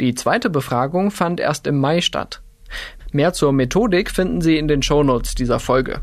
Die 0.00 0.14
zweite 0.14 0.50
Befragung 0.50 1.10
fand 1.10 1.38
erst 1.38 1.66
im 1.66 1.78
Mai 1.78 2.00
statt. 2.00 2.40
Mehr 3.12 3.32
zur 3.32 3.52
Methodik 3.52 4.10
finden 4.10 4.40
Sie 4.40 4.56
in 4.56 4.68
den 4.68 4.82
Shownotes 4.82 5.34
dieser 5.34 5.60
Folge. 5.60 6.00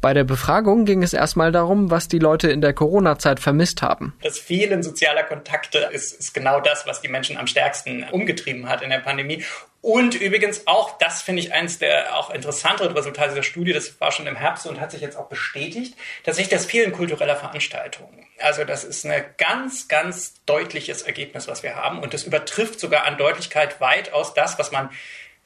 Bei 0.00 0.14
der 0.14 0.24
Befragung 0.24 0.84
ging 0.84 1.02
es 1.02 1.12
erstmal 1.12 1.52
darum, 1.52 1.90
was 1.90 2.08
die 2.08 2.18
Leute 2.18 2.50
in 2.50 2.60
der 2.60 2.72
Corona-Zeit 2.72 3.38
vermisst 3.38 3.82
haben. 3.82 4.14
Das 4.22 4.38
Fehlen 4.38 4.82
sozialer 4.82 5.22
Kontakte 5.22 5.90
ist, 5.92 6.12
ist 6.12 6.34
genau 6.34 6.60
das, 6.60 6.86
was 6.86 7.00
die 7.00 7.08
Menschen 7.08 7.36
am 7.36 7.46
stärksten 7.46 8.04
umgetrieben 8.10 8.68
hat 8.68 8.82
in 8.82 8.90
der 8.90 8.98
Pandemie. 8.98 9.44
Und 9.80 10.14
übrigens 10.14 10.66
auch, 10.68 10.96
das 10.98 11.22
finde 11.22 11.42
ich 11.42 11.52
eines 11.52 11.78
der 11.78 12.16
auch 12.16 12.30
interessanteren 12.30 12.92
Resultate 12.92 13.34
der 13.34 13.42
Studie, 13.42 13.72
das 13.72 14.00
war 14.00 14.12
schon 14.12 14.28
im 14.28 14.36
Herbst 14.36 14.66
und 14.66 14.80
hat 14.80 14.92
sich 14.92 15.00
jetzt 15.00 15.16
auch 15.16 15.28
bestätigt, 15.28 15.96
tatsächlich 16.24 16.52
das 16.52 16.66
Fehlen 16.66 16.92
kultureller 16.92 17.34
Veranstaltungen. 17.34 18.26
Also 18.38 18.64
das 18.64 18.84
ist 18.84 19.04
ein 19.04 19.24
ganz, 19.38 19.88
ganz 19.88 20.34
deutliches 20.46 21.02
Ergebnis, 21.02 21.48
was 21.48 21.64
wir 21.64 21.74
haben. 21.74 21.98
Und 21.98 22.14
das 22.14 22.24
übertrifft 22.24 22.78
sogar 22.78 23.04
an 23.04 23.18
Deutlichkeit 23.18 23.80
weitaus 23.80 24.34
das, 24.34 24.56
was 24.58 24.70
man 24.70 24.90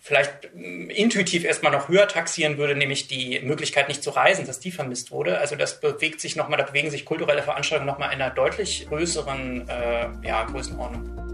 vielleicht 0.07 0.55
mm, 0.55 0.89
intuitiv 0.91 1.45
erstmal 1.45 1.73
noch 1.73 1.89
höher 1.89 2.07
taxieren 2.07 2.59
würde, 2.59 2.77
nämlich 2.77 3.09
die 3.09 3.41
Möglichkeit 3.41 3.89
nicht 3.89 4.03
zu 4.03 4.11
reisen, 4.11 4.47
dass 4.47 4.61
die 4.61 4.71
vermisst 4.71 5.11
wurde. 5.11 5.39
Also 5.39 5.57
das 5.57 5.81
bewegt 5.81 6.21
sich 6.21 6.37
nochmal, 6.37 6.59
da 6.59 6.65
bewegen 6.65 6.91
sich 6.91 7.05
kulturelle 7.05 7.43
Veranstaltungen 7.43 7.91
nochmal 7.91 8.15
in 8.15 8.23
einer 8.23 8.33
deutlich 8.33 8.87
größeren 8.89 9.69
äh, 9.69 10.27
ja, 10.27 10.45
Größenordnung. 10.45 11.27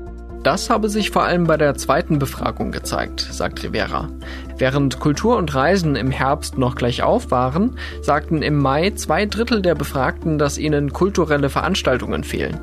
Das 0.42 0.70
habe 0.70 0.88
sich 0.88 1.10
vor 1.10 1.22
allem 1.22 1.44
bei 1.44 1.56
der 1.56 1.76
zweiten 1.76 2.18
Befragung 2.18 2.72
gezeigt, 2.72 3.20
sagt 3.20 3.62
Rivera. 3.62 4.08
Während 4.56 4.98
Kultur 4.98 5.36
und 5.36 5.54
Reisen 5.54 5.94
im 5.94 6.10
Herbst 6.10 6.58
noch 6.58 6.74
gleich 6.74 7.02
auf 7.02 7.30
waren, 7.30 7.78
sagten 8.00 8.42
im 8.42 8.58
Mai 8.58 8.90
zwei 8.90 9.26
Drittel 9.26 9.62
der 9.62 9.76
Befragten, 9.76 10.38
dass 10.38 10.58
ihnen 10.58 10.92
kulturelle 10.92 11.48
Veranstaltungen 11.48 12.24
fehlen. 12.24 12.58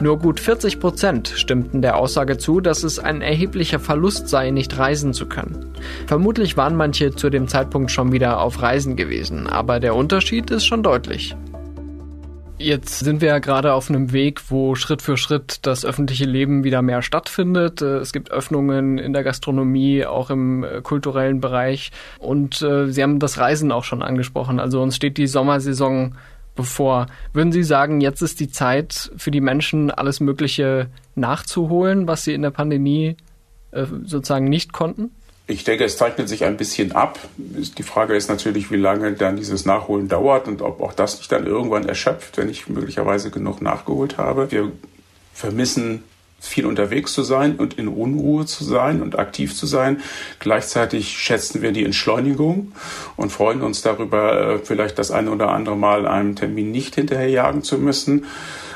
Nur 0.00 0.18
gut 0.18 0.40
40 0.40 0.80
Prozent 0.80 1.28
stimmten 1.28 1.82
der 1.82 1.96
Aussage 1.96 2.38
zu, 2.38 2.60
dass 2.60 2.84
es 2.84 2.98
ein 2.98 3.20
erheblicher 3.20 3.78
Verlust 3.78 4.28
sei, 4.28 4.50
nicht 4.50 4.78
reisen 4.78 5.12
zu 5.12 5.26
können. 5.26 5.66
Vermutlich 6.06 6.56
waren 6.56 6.74
manche 6.74 7.14
zu 7.14 7.28
dem 7.28 7.48
Zeitpunkt 7.48 7.90
schon 7.90 8.10
wieder 8.10 8.40
auf 8.40 8.62
Reisen 8.62 8.96
gewesen, 8.96 9.46
aber 9.46 9.78
der 9.78 9.94
Unterschied 9.94 10.50
ist 10.50 10.64
schon 10.64 10.82
deutlich. 10.82 11.36
Jetzt 12.62 12.98
sind 12.98 13.22
wir 13.22 13.28
ja 13.28 13.38
gerade 13.38 13.72
auf 13.72 13.88
einem 13.88 14.12
Weg, 14.12 14.50
wo 14.50 14.74
Schritt 14.74 15.00
für 15.00 15.16
Schritt 15.16 15.60
das 15.62 15.82
öffentliche 15.86 16.26
Leben 16.26 16.62
wieder 16.62 16.82
mehr 16.82 17.00
stattfindet. 17.00 17.80
Äh, 17.80 17.96
es 17.96 18.12
gibt 18.12 18.30
Öffnungen 18.30 18.98
in 18.98 19.14
der 19.14 19.24
Gastronomie, 19.24 20.04
auch 20.04 20.28
im 20.28 20.62
äh, 20.62 20.82
kulturellen 20.82 21.40
Bereich. 21.40 21.90
Und 22.18 22.60
äh, 22.60 22.88
Sie 22.88 23.02
haben 23.02 23.18
das 23.18 23.38
Reisen 23.38 23.72
auch 23.72 23.84
schon 23.84 24.02
angesprochen. 24.02 24.60
Also 24.60 24.82
uns 24.82 24.94
steht 24.94 25.16
die 25.16 25.26
Sommersaison 25.26 26.16
bevor. 26.60 27.06
Würden 27.32 27.52
Sie 27.52 27.62
sagen, 27.62 28.02
jetzt 28.02 28.20
ist 28.20 28.38
die 28.38 28.50
Zeit 28.50 29.10
für 29.16 29.30
die 29.30 29.40
Menschen, 29.40 29.90
alles 29.90 30.20
Mögliche 30.20 30.90
nachzuholen, 31.14 32.06
was 32.06 32.24
sie 32.24 32.34
in 32.34 32.42
der 32.42 32.50
Pandemie 32.50 33.16
äh, 33.70 33.86
sozusagen 34.04 34.44
nicht 34.44 34.74
konnten? 34.74 35.10
Ich 35.46 35.64
denke, 35.64 35.84
es 35.84 35.96
zeichnet 35.96 36.28
sich 36.28 36.44
ein 36.44 36.58
bisschen 36.58 36.92
ab. 36.92 37.18
Die 37.38 37.82
Frage 37.82 38.14
ist 38.14 38.28
natürlich, 38.28 38.70
wie 38.70 38.76
lange 38.76 39.14
dann 39.14 39.36
dieses 39.36 39.64
Nachholen 39.64 40.06
dauert 40.06 40.46
und 40.48 40.60
ob 40.60 40.82
auch 40.82 40.92
das 40.92 41.16
nicht 41.16 41.32
dann 41.32 41.46
irgendwann 41.46 41.88
erschöpft, 41.88 42.36
wenn 42.36 42.50
ich 42.50 42.68
möglicherweise 42.68 43.30
genug 43.30 43.62
nachgeholt 43.62 44.18
habe. 44.18 44.52
Wir 44.52 44.70
vermissen 45.32 46.04
viel 46.40 46.66
unterwegs 46.66 47.12
zu 47.12 47.22
sein 47.22 47.56
und 47.56 47.74
in 47.74 47.86
Unruhe 47.86 48.46
zu 48.46 48.64
sein 48.64 49.02
und 49.02 49.18
aktiv 49.18 49.54
zu 49.54 49.66
sein. 49.66 50.00
Gleichzeitig 50.38 51.18
schätzen 51.18 51.62
wir 51.62 51.72
die 51.72 51.84
Entschleunigung 51.84 52.72
und 53.16 53.30
freuen 53.30 53.60
uns 53.60 53.82
darüber, 53.82 54.54
äh, 54.54 54.58
vielleicht 54.58 54.98
das 54.98 55.10
eine 55.10 55.30
oder 55.30 55.50
andere 55.50 55.76
Mal 55.76 56.06
einem 56.06 56.34
Termin 56.36 56.70
nicht 56.70 56.94
hinterherjagen 56.94 57.62
zu 57.62 57.78
müssen, 57.78 58.24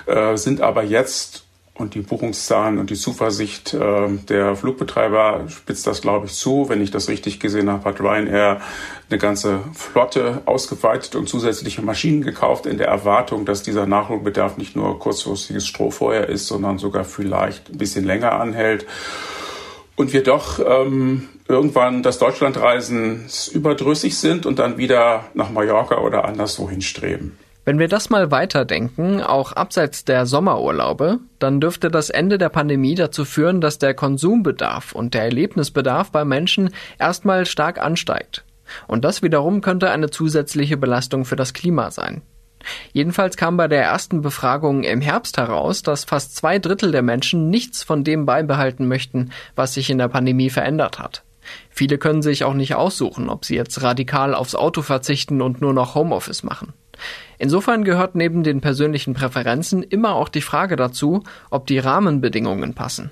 äh, 0.06 0.36
sind 0.36 0.60
aber 0.60 0.82
jetzt 0.82 1.44
und 1.76 1.94
die 1.94 2.02
Buchungszahlen 2.02 2.78
und 2.78 2.90
die 2.90 2.94
Zuversicht 2.94 3.74
äh, 3.74 4.08
der 4.28 4.54
Flugbetreiber 4.54 5.46
spitzt 5.48 5.88
das, 5.88 6.02
glaube 6.02 6.26
ich, 6.26 6.34
zu. 6.34 6.68
Wenn 6.68 6.80
ich 6.80 6.92
das 6.92 7.08
richtig 7.08 7.40
gesehen 7.40 7.68
habe, 7.68 7.84
hat 7.84 8.00
Ryanair 8.00 8.60
eine 9.10 9.18
ganze 9.18 9.58
Flotte 9.74 10.42
ausgeweitet 10.46 11.16
und 11.16 11.28
zusätzliche 11.28 11.82
Maschinen 11.82 12.22
gekauft 12.22 12.66
in 12.66 12.78
der 12.78 12.86
Erwartung, 12.86 13.44
dass 13.44 13.64
dieser 13.64 13.86
Nachholbedarf 13.86 14.56
nicht 14.56 14.76
nur 14.76 14.98
kurzfristiges 15.00 15.66
Strohfeuer 15.66 16.26
ist, 16.26 16.46
sondern 16.46 16.78
sogar 16.78 17.04
vielleicht 17.04 17.70
ein 17.70 17.78
bisschen 17.78 18.04
länger 18.04 18.32
anhält. 18.32 18.86
Und 19.96 20.12
wir 20.12 20.22
doch 20.22 20.60
ähm, 20.60 21.28
irgendwann 21.48 22.04
das 22.04 22.18
Deutschlandreisen 22.18 23.26
überdrüssig 23.52 24.16
sind 24.16 24.46
und 24.46 24.60
dann 24.60 24.78
wieder 24.78 25.26
nach 25.34 25.50
Mallorca 25.50 25.98
oder 25.98 26.24
anderswo 26.24 26.70
hinstreben. 26.70 27.36
Wenn 27.64 27.78
wir 27.78 27.88
das 27.88 28.10
mal 28.10 28.30
weiterdenken, 28.30 29.22
auch 29.22 29.52
abseits 29.52 30.04
der 30.04 30.26
Sommerurlaube, 30.26 31.20
dann 31.38 31.60
dürfte 31.60 31.90
das 31.90 32.10
Ende 32.10 32.36
der 32.36 32.50
Pandemie 32.50 32.94
dazu 32.94 33.24
führen, 33.24 33.62
dass 33.62 33.78
der 33.78 33.94
Konsumbedarf 33.94 34.92
und 34.92 35.14
der 35.14 35.22
Erlebnisbedarf 35.22 36.10
bei 36.10 36.26
Menschen 36.26 36.70
erstmal 36.98 37.46
stark 37.46 37.80
ansteigt. 37.80 38.44
Und 38.86 39.04
das 39.04 39.22
wiederum 39.22 39.62
könnte 39.62 39.90
eine 39.90 40.10
zusätzliche 40.10 40.76
Belastung 40.76 41.24
für 41.24 41.36
das 41.36 41.54
Klima 41.54 41.90
sein. 41.90 42.20
Jedenfalls 42.92 43.36
kam 43.36 43.56
bei 43.56 43.68
der 43.68 43.82
ersten 43.82 44.20
Befragung 44.20 44.84
im 44.84 45.00
Herbst 45.00 45.38
heraus, 45.38 45.82
dass 45.82 46.04
fast 46.04 46.36
zwei 46.36 46.58
Drittel 46.58 46.92
der 46.92 47.02
Menschen 47.02 47.48
nichts 47.48 47.82
von 47.82 48.04
dem 48.04 48.26
beibehalten 48.26 48.88
möchten, 48.88 49.30
was 49.54 49.74
sich 49.74 49.88
in 49.88 49.98
der 49.98 50.08
Pandemie 50.08 50.50
verändert 50.50 50.98
hat. 50.98 51.24
Viele 51.70 51.98
können 51.98 52.22
sich 52.22 52.44
auch 52.44 52.54
nicht 52.54 52.74
aussuchen, 52.74 53.28
ob 53.28 53.44
sie 53.44 53.54
jetzt 53.54 53.82
radikal 53.82 54.34
aufs 54.34 54.54
Auto 54.54 54.82
verzichten 54.82 55.42
und 55.42 55.60
nur 55.60 55.72
noch 55.72 55.94
Homeoffice 55.94 56.42
machen. 56.42 56.72
Insofern 57.38 57.84
gehört 57.84 58.14
neben 58.14 58.42
den 58.42 58.60
persönlichen 58.60 59.14
Präferenzen 59.14 59.82
immer 59.82 60.14
auch 60.14 60.28
die 60.28 60.40
Frage 60.40 60.76
dazu, 60.76 61.22
ob 61.50 61.66
die 61.66 61.78
Rahmenbedingungen 61.78 62.74
passen. 62.74 63.10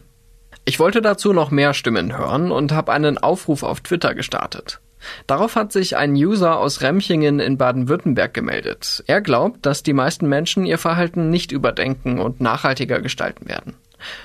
Ich 0.64 0.79
wollte 0.79 1.02
dazu 1.02 1.33
noch 1.33 1.50
mehr 1.50 1.75
Stimmen 1.75 2.17
hören 2.17 2.52
und 2.52 2.73
habe 2.73 2.93
einen 2.93 3.19
Aufruf 3.19 3.62
auf 3.62 3.81
Twitter 3.81 4.14
gestartet. 4.14 4.81
Darauf 5.26 5.57
hat 5.57 5.73
sich 5.73 5.97
ein 5.97 6.12
User 6.12 6.59
aus 6.59 6.81
Remchingen 6.81 7.41
in 7.41 7.59
Baden-Württemberg 7.59 8.33
gemeldet. 8.33 9.02
Er 9.09 9.21
glaubt, 9.21 9.67
dass 9.67 9.83
die 9.83 9.93
meisten 9.93 10.29
Menschen 10.29 10.64
ihr 10.64 10.79
Verhalten 10.79 11.31
nicht 11.31 11.50
überdenken 11.50 12.21
und 12.21 12.41
nachhaltiger 12.41 13.00
gestalten 13.00 13.49
werden. 13.49 13.75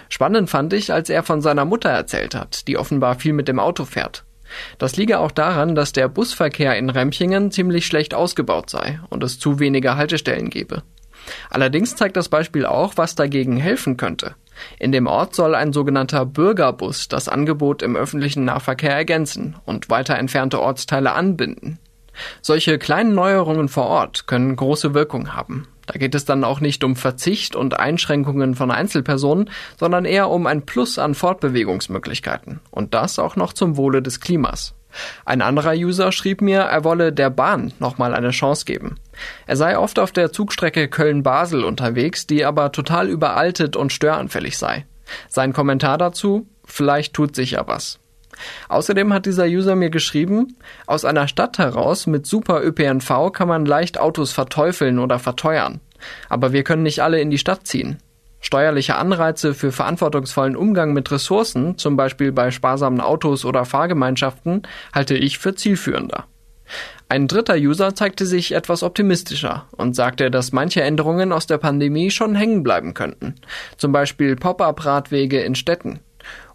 Spannend 0.10 0.50
fand 0.50 0.74
ich, 0.74 0.94
als 0.94 1.10
er 1.10 1.24
von 1.24 1.42
seiner 1.42 1.66
Mutter 1.66 1.90
erzählt 1.90 2.36
hat, 2.36 2.68
die 2.68 2.78
offenbar 2.78 3.16
viel 3.16 3.34
mit 3.34 3.48
dem 3.48 3.60
Auto 3.60 3.86
fährt. 3.86 4.24
Das 4.78 4.98
liege 4.98 5.20
auch 5.20 5.32
daran, 5.32 5.76
dass 5.76 5.94
der 5.94 6.08
Busverkehr 6.08 6.78
in 6.78 6.90
Remchingen 6.90 7.52
ziemlich 7.52 7.86
schlecht 7.86 8.14
ausgebaut 8.14 8.70
sei 8.70 9.00
und 9.10 9.24
es 9.24 9.40
zu 9.40 9.60
wenige 9.60 9.96
Haltestellen 9.96 10.50
gebe. 10.50 10.84
Allerdings 11.50 11.96
zeigt 11.96 12.18
das 12.18 12.30
Beispiel 12.30 12.66
auch, 12.66 12.94
was 12.96 13.16
dagegen 13.16 13.58
helfen 13.58 13.98
könnte. 13.98 14.36
In 14.80 14.92
dem 14.92 15.08
Ort 15.08 15.36
soll 15.36 15.56
ein 15.56 15.74
sogenannter 15.74 16.26
Bürgerbus 16.26 17.08
das 17.08 17.28
Angebot 17.28 17.82
im 17.82 17.96
öffentlichen 17.96 18.46
Nahverkehr 18.46 18.96
ergänzen 18.96 19.56
und 19.66 19.90
weiter 19.90 20.18
entfernte 20.18 20.62
Ortsteile 20.62 21.12
anbinden. 21.14 21.80
Solche 22.42 22.80
kleinen 22.80 23.14
Neuerungen 23.14 23.70
vor 23.70 23.86
Ort 23.86 24.26
können 24.26 24.56
große 24.56 24.94
Wirkung 24.94 25.36
haben. 25.36 25.68
Da 25.88 25.98
geht 25.98 26.14
es 26.14 26.26
dann 26.26 26.44
auch 26.44 26.60
nicht 26.60 26.84
um 26.84 26.96
Verzicht 26.96 27.56
und 27.56 27.80
Einschränkungen 27.80 28.56
von 28.56 28.70
Einzelpersonen, 28.70 29.50
sondern 29.80 30.06
eher 30.06 30.30
um 30.30 30.46
ein 30.46 30.66
Plus 30.66 31.00
an 31.00 31.16
Fortbewegungsmöglichkeiten. 31.16 32.60
Und 32.70 32.94
das 32.94 33.18
auch 33.18 33.36
noch 33.36 33.54
zum 33.54 33.78
Wohle 33.78 34.02
des 34.02 34.20
Klimas. 34.20 34.76
Ein 35.26 35.42
anderer 35.42 35.74
User 35.74 36.12
schrieb 36.12 36.42
mir, 36.42 36.62
er 36.62 36.84
wolle 36.84 37.14
der 37.14 37.30
Bahn 37.30 37.74
nochmal 37.80 38.14
eine 38.14 38.32
Chance 38.32 38.66
geben. 38.66 38.96
Er 39.46 39.56
sei 39.56 39.78
oft 39.78 40.00
auf 40.00 40.12
der 40.12 40.32
Zugstrecke 40.32 40.88
Köln-Basel 40.88 41.64
unterwegs, 41.64 42.28
die 42.28 42.46
aber 42.46 42.72
total 42.72 43.08
überaltet 43.10 43.76
und 43.76 43.94
störanfällig 43.94 44.58
sei. 44.58 44.86
Sein 45.30 45.54
Kommentar 45.54 45.98
dazu, 45.98 46.48
vielleicht 46.66 47.14
tut 47.14 47.36
sich 47.36 47.52
ja 47.52 47.68
was. 47.68 48.00
Außerdem 48.70 49.14
hat 49.14 49.26
dieser 49.26 49.46
User 49.46 49.76
mir 49.76 49.90
geschrieben, 49.90 50.58
aus 50.86 51.06
einer 51.06 51.28
Stadt 51.28 51.58
heraus 51.58 52.08
mit 52.08 52.26
super 52.26 52.64
ÖPNV 52.64 53.32
kann 53.32 53.48
man 53.48 53.66
leicht 53.66 54.00
Autos 54.00 54.32
verteufeln 54.32 55.00
oder 55.00 55.20
verteuern. 55.20 55.82
Aber 56.30 56.54
wir 56.54 56.64
können 56.64 56.84
nicht 56.84 57.02
alle 57.02 57.20
in 57.20 57.30
die 57.30 57.38
Stadt 57.38 57.66
ziehen. 57.66 57.98
Steuerliche 58.40 58.96
Anreize 58.96 59.54
für 59.54 59.72
verantwortungsvollen 59.72 60.56
Umgang 60.56 60.94
mit 60.94 61.12
Ressourcen, 61.12 61.78
zum 61.78 61.98
Beispiel 61.98 62.32
bei 62.32 62.52
sparsamen 62.52 63.02
Autos 63.02 63.46
oder 63.46 63.66
Fahrgemeinschaften, 63.66 64.62
halte 64.94 65.16
ich 65.16 65.40
für 65.40 65.56
zielführender. 65.56 66.26
Ein 67.10 67.28
dritter 67.28 67.56
User 67.56 67.96
zeigte 67.96 68.26
sich 68.26 68.52
etwas 68.52 68.84
optimistischer 68.84 69.68
und 69.72 69.96
sagte, 69.96 70.30
dass 70.30 70.52
manche 70.52 70.82
Änderungen 70.82 71.32
aus 71.32 71.48
der 71.48 71.58
Pandemie 71.58 72.12
schon 72.12 72.36
hängen 72.36 72.64
bleiben 72.64 72.94
könnten. 72.94 73.36
Zum 73.78 73.94
Beispiel 73.94 74.36
Pop-up-Radwege 74.36 75.42
in 75.42 75.56
Städten 75.56 76.02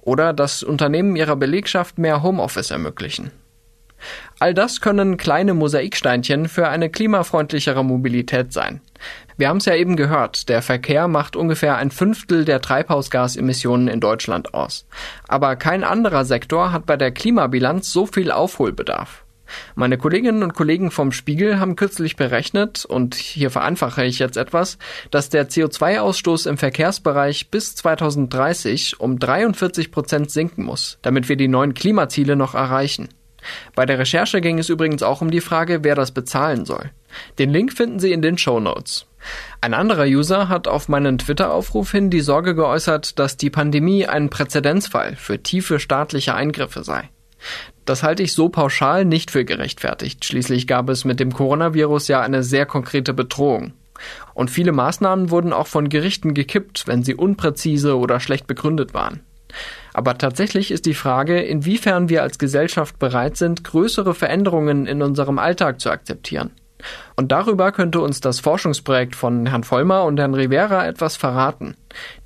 oder 0.03 0.35
das 0.35 0.63
Unternehmen 0.63 1.17
ihrer 1.17 1.37
Belegschaft 1.37 1.97
mehr 1.97 2.23
Homeoffice 2.23 2.71
ermöglichen. 2.71 3.31
All 4.41 4.53
das 4.53 4.81
können 4.81 5.17
kleine 5.17 5.55
Mosaiksteinchen 5.55 6.49
für 6.49 6.69
eine 6.69 6.91
klimafreundlichere 6.91 7.85
Mobilität 7.85 8.53
sein. 8.53 8.81
Wir 9.37 9.49
haben 9.49 9.59
es 9.59 9.65
ja 9.65 9.75
eben 9.75 9.97
gehört, 9.97 10.49
der 10.49 10.63
Verkehr 10.63 11.09
macht 11.09 11.37
ungefähr 11.37 11.77
ein 11.77 11.91
Fünftel 11.91 12.45
der 12.45 12.61
Treibhausgasemissionen 12.61 13.89
in 13.89 14.01
Deutschland 14.01 14.55
aus. 14.55 14.87
Aber 15.29 15.57
kein 15.57 15.85
anderer 15.85 16.25
Sektor 16.25 16.73
hat 16.73 16.87
bei 16.87 16.97
der 16.97 17.13
Klimabilanz 17.13 17.93
so 17.93 18.07
viel 18.07 18.31
Aufholbedarf. 18.31 19.22
Meine 19.75 19.99
Kolleginnen 19.99 20.43
und 20.43 20.55
Kollegen 20.55 20.91
vom 20.91 21.13
Spiegel 21.13 21.61
haben 21.61 21.77
kürzlich 21.77 22.17
berechnet, 22.17 22.85
und 22.85 23.15
hier 23.15 23.51
vereinfache 23.51 24.05
ich 24.05 24.19
jetzt 24.19 24.37
etwas, 24.37 24.79
dass 25.11 25.29
der 25.29 25.49
CO2-Ausstoß 25.49 26.49
im 26.49 26.59
Verkehrsbereich 26.59 27.51
bis 27.51 27.75
2030 27.77 29.01
um 29.01 29.19
43 29.19 29.91
Prozent 29.91 30.31
sinken 30.31 30.65
muss, 30.65 30.99
damit 31.03 31.29
wir 31.29 31.37
die 31.37 31.49
neuen 31.49 31.75
Klimaziele 31.75 32.37
noch 32.37 32.55
erreichen. 32.55 33.09
Bei 33.75 33.87
der 33.87 33.99
Recherche 33.99 34.41
ging 34.41 34.59
es 34.59 34.69
übrigens 34.69 35.03
auch 35.03 35.21
um 35.21 35.31
die 35.31 35.41
Frage, 35.41 35.83
wer 35.83 35.95
das 35.95 36.13
bezahlen 36.13 36.65
soll. 36.65 36.91
Den 37.39 37.51
Link 37.51 37.73
finden 37.73 37.99
Sie 37.99 38.13
in 38.13 38.23
den 38.23 38.39
Show 38.39 38.61
Notes. 38.61 39.07
Ein 39.61 39.75
anderer 39.75 40.05
User 40.05 40.49
hat 40.49 40.67
auf 40.67 40.89
meinen 40.89 41.19
Twitter-Aufruf 41.19 41.91
hin 41.93 42.11
die 42.11 42.21
Sorge 42.21 42.55
geäußert, 42.55 43.19
dass 43.19 43.37
die 43.37 43.51
Pandemie 43.51 44.07
ein 44.07 44.31
Präzedenzfall 44.31 45.17
für 45.17 45.43
tiefe 45.43 45.79
staatliche 45.79 46.35
Eingriffe 46.35 46.83
sei. 46.83 47.09
Das 47.85 48.03
halte 48.03 48.23
ich 48.23 48.33
so 48.33 48.49
pauschal 48.49 49.05
nicht 49.05 49.31
für 49.31 49.45
gerechtfertigt. 49.45 50.25
Schließlich 50.25 50.67
gab 50.67 50.89
es 50.89 51.05
mit 51.05 51.21
dem 51.21 51.33
Coronavirus 51.33 52.09
ja 52.09 52.21
eine 52.21 52.43
sehr 52.43 52.67
konkrete 52.67 53.13
Bedrohung. 53.13 53.73
Und 54.35 54.51
viele 54.51 54.73
Maßnahmen 54.73 55.31
wurden 55.31 55.53
auch 55.53 55.67
von 55.67 55.89
Gerichten 55.89 56.35
gekippt, 56.35 56.87
wenn 56.87 57.03
sie 57.03 57.15
unpräzise 57.15 57.97
oder 57.97 58.21
schlecht 58.21 58.47
begründet 58.47 58.95
waren. 58.95 59.21
Aber 59.93 60.17
tatsächlich 60.17 60.71
ist 60.71 60.87
die 60.87 60.95
Frage, 60.95 61.41
inwiefern 61.41 62.09
wir 62.09 62.23
als 62.23 62.39
Gesellschaft 62.39 62.99
bereit 62.99 63.37
sind, 63.37 63.65
größere 63.65 64.15
Veränderungen 64.15 64.87
in 64.87 65.03
unserem 65.03 65.39
Alltag 65.39 65.81
zu 65.81 65.91
akzeptieren. 65.91 66.51
Und 67.17 67.33
darüber 67.33 67.73
könnte 67.73 68.01
uns 68.01 68.21
das 68.21 68.41
Forschungsprojekt 68.41 69.17
von 69.17 69.47
Herrn 69.47 69.65
Vollmer 69.65 70.05
und 70.05 70.19
Herrn 70.19 70.35
Rivera 70.35 70.87
etwas 70.87 71.17
verraten. 71.17 71.77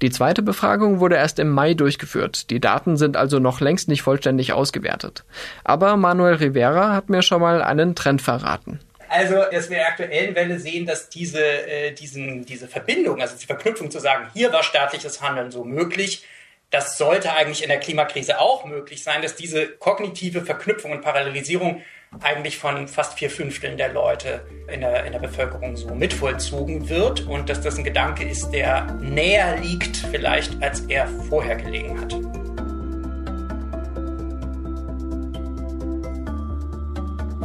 Die 0.02 0.10
zweite 0.10 0.42
Befragung 0.42 1.00
wurde 1.00 1.16
erst 1.16 1.38
im 1.38 1.50
Mai 1.50 1.74
durchgeführt. 1.74 2.50
Die 2.50 2.60
Daten 2.60 2.96
sind 2.96 3.16
also 3.16 3.38
noch 3.38 3.60
längst 3.60 3.88
nicht 3.88 4.02
vollständig 4.02 4.52
ausgewertet. 4.52 5.24
Aber 5.64 5.96
Manuel 5.96 6.34
Rivera 6.34 6.92
hat 6.94 7.08
mir 7.08 7.22
schon 7.22 7.40
mal 7.40 7.62
einen 7.62 7.94
Trend 7.94 8.22
verraten. 8.22 8.80
Also, 9.08 9.36
dass 9.36 9.70
wir 9.70 9.76
in 9.76 9.82
der 9.82 9.88
aktuellen 9.88 10.34
Welle 10.34 10.58
sehen, 10.58 10.86
dass 10.86 11.08
diese, 11.08 11.40
äh, 11.40 11.92
diesen, 11.92 12.44
diese 12.44 12.66
Verbindung, 12.66 13.20
also 13.20 13.36
die 13.38 13.46
Verknüpfung 13.46 13.90
zu 13.90 14.00
sagen, 14.00 14.28
hier 14.34 14.52
war 14.52 14.62
staatliches 14.62 15.22
Handeln 15.22 15.50
so 15.50 15.64
möglich, 15.64 16.24
das 16.70 16.98
sollte 16.98 17.32
eigentlich 17.32 17.62
in 17.62 17.68
der 17.68 17.78
Klimakrise 17.78 18.40
auch 18.40 18.64
möglich 18.64 19.04
sein, 19.04 19.22
dass 19.22 19.36
diese 19.36 19.68
kognitive 19.68 20.42
Verknüpfung 20.42 20.90
und 20.90 21.02
Parallelisierung 21.02 21.82
eigentlich 22.20 22.58
von 22.58 22.88
fast 22.88 23.18
vier 23.18 23.30
Fünfteln 23.30 23.76
der 23.76 23.92
Leute 23.92 24.46
in 24.72 24.80
der, 24.80 25.04
in 25.04 25.12
der 25.12 25.18
Bevölkerung 25.18 25.76
so 25.76 25.94
mitvollzogen 25.94 26.88
wird 26.88 27.26
und 27.26 27.48
dass 27.48 27.60
das 27.60 27.78
ein 27.78 27.84
Gedanke 27.84 28.24
ist, 28.24 28.50
der 28.50 28.84
näher 29.00 29.58
liegt 29.58 29.96
vielleicht, 29.96 30.62
als 30.62 30.80
er 30.80 31.06
vorher 31.28 31.56
gelegen 31.56 32.00
hat. 32.00 32.16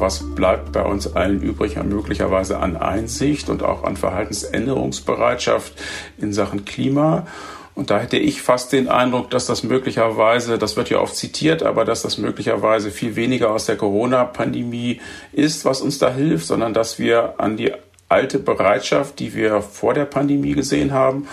Was 0.02 0.24
bleibt 0.34 0.72
bei 0.72 0.82
uns 0.82 1.14
allen 1.16 1.42
übrig, 1.42 1.76
möglicherweise 1.76 2.58
an 2.58 2.76
Einsicht 2.76 3.50
und 3.50 3.62
auch 3.62 3.84
an 3.84 3.98
Verhaltensänderungsbereitschaft 3.98 5.74
in 6.18 6.34
Sachen 6.34 6.66
Klima? 6.66 7.28
Und 7.74 7.90
da 7.90 8.00
hätte 8.00 8.18
ich 8.18 8.42
fast 8.42 8.74
den 8.74 8.90
Eindruck, 8.90 9.30
dass 9.30 9.46
das 9.46 9.64
möglicherweise, 9.64 10.58
das 10.58 10.76
wird 10.76 10.90
ja 10.90 11.00
oft 11.00 11.16
zitiert, 11.16 11.64
aber 11.64 11.86
dass 11.86 12.02
das 12.02 12.18
möglicherweise 12.18 12.92
viel 12.92 13.16
weniger 13.16 13.52
aus 13.52 13.66
der 13.66 13.78
Corona-Pandemie 13.78 15.00
ist, 15.32 15.64
was 15.66 15.82
uns 15.82 15.98
da 15.98 16.14
hilft, 16.14 16.46
sondern 16.48 16.74
dass 16.74 17.00
wir 17.00 17.36
an 17.38 17.58
die 17.58 17.72
alte 18.10 18.40
Bereitschaft, 18.40 19.20
die 19.20 19.34
wir 19.34 19.62
vor 19.62 19.94
der 19.94 20.06
Pandemie 20.06 20.54
gesehen 20.54 20.92
haben 20.92 21.28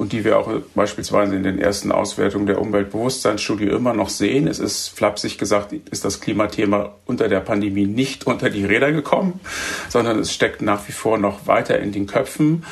und 0.00 0.14
die 0.14 0.24
wir 0.24 0.38
auch 0.38 0.50
beispielsweise 0.74 1.36
in 1.36 1.42
den 1.42 1.58
ersten 1.58 1.92
Auswertungen 1.92 2.46
der 2.46 2.58
Umweltbewusstseinsstudie 2.58 3.66
immer 3.66 3.92
noch 3.92 4.08
sehen. 4.08 4.48
Es 4.48 4.58
ist 4.58 4.88
flapsig 4.88 5.36
gesagt, 5.36 5.74
ist 5.74 6.06
das 6.06 6.22
Klimathema 6.22 6.94
unter 7.04 7.28
der 7.28 7.40
Pandemie 7.40 7.84
nicht 7.84 8.26
unter 8.26 8.48
die 8.48 8.64
Räder 8.64 8.92
gekommen, 8.92 9.40
sondern 9.90 10.18
es 10.20 10.32
steckt 10.32 10.62
nach 10.62 10.88
wie 10.88 10.92
vor 10.92 11.18
noch 11.18 11.46
weiter 11.46 11.78
in 11.80 11.92
den 11.92 12.06
Köpfen. 12.06 12.64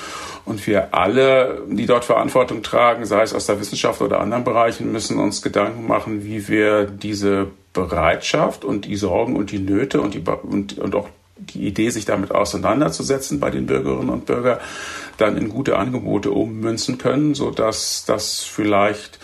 Und 0.47 0.67
wir 0.67 0.95
alle, 0.95 1.61
die 1.69 1.85
dort 1.85 2.07
Verantwortung 2.07 2.62
tragen, 2.62 3.05
sei 3.05 3.21
es 3.21 3.35
aus 3.35 3.45
der 3.45 3.61
Wissenschaft 3.61 4.01
oder 4.01 4.21
anderen 4.21 4.45
Bereichen, 4.45 4.91
müssen 4.91 5.19
uns 5.19 5.43
Gedanken 5.43 5.87
machen, 5.87 6.25
wie 6.25 6.49
wir 6.49 6.87
diese 6.87 7.49
Bereitschaft 7.75 8.64
und 8.64 8.87
die 8.87 8.97
Sorgen 8.97 9.37
und 9.37 9.51
die 9.51 9.59
Nöte 9.59 10.01
und, 10.01 10.14
die, 10.14 10.23
und, 10.45 10.79
und 10.79 10.95
auch 10.95 11.11
die 11.38 11.66
Idee, 11.66 11.90
sich 11.90 12.05
damit 12.05 12.33
auseinanderzusetzen 12.33 13.40
bei 13.40 13.51
den 13.51 13.66
Bürgerinnen 13.66 14.11
und 14.11 14.27
Bürgern, 14.27 14.59
dann 15.16 15.37
in 15.37 15.48
gute 15.48 15.77
Angebote 15.77 16.31
ummünzen 16.31 16.98
können, 16.98 17.35
sodass 17.35 18.05
das 18.07 18.42
vielleicht 18.42 19.18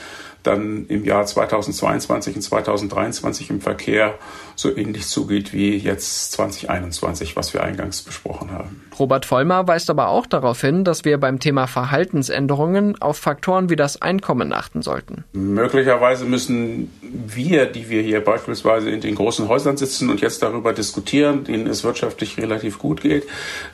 dann 0.46 0.86
im 0.88 1.04
Jahr 1.04 1.26
2022 1.26 2.36
und 2.36 2.42
2023 2.42 3.50
im 3.50 3.60
Verkehr 3.60 4.14
so 4.56 4.74
ähnlich 4.74 5.06
zugeht 5.06 5.52
wie 5.52 5.76
jetzt 5.76 6.32
2021, 6.32 7.34
was 7.34 7.54
wir 7.54 7.62
eingangs 7.64 8.02
besprochen 8.02 8.52
haben. 8.52 8.82
Robert 8.98 9.26
Vollmer 9.26 9.66
weist 9.66 9.90
aber 9.90 10.08
auch 10.08 10.26
darauf 10.26 10.60
hin, 10.60 10.84
dass 10.84 11.04
wir 11.04 11.18
beim 11.18 11.40
Thema 11.40 11.66
Verhaltensänderungen 11.66 13.00
auf 13.00 13.16
Faktoren 13.16 13.68
wie 13.68 13.76
das 13.76 14.00
Einkommen 14.00 14.52
achten 14.52 14.82
sollten. 14.82 15.24
Möglicherweise 15.32 16.24
müssen 16.24 16.90
wir, 17.02 17.66
die 17.66 17.88
wir 17.88 18.02
hier 18.02 18.22
beispielsweise 18.22 18.90
in 18.90 19.00
den 19.00 19.16
großen 19.16 19.48
Häusern 19.48 19.76
sitzen 19.76 20.10
und 20.10 20.20
jetzt 20.20 20.42
darüber 20.42 20.72
diskutieren, 20.72 21.44
denen 21.44 21.66
es 21.66 21.82
wirtschaftlich 21.82 22.38
relativ 22.38 22.78
gut 22.78 23.00
geht, 23.00 23.24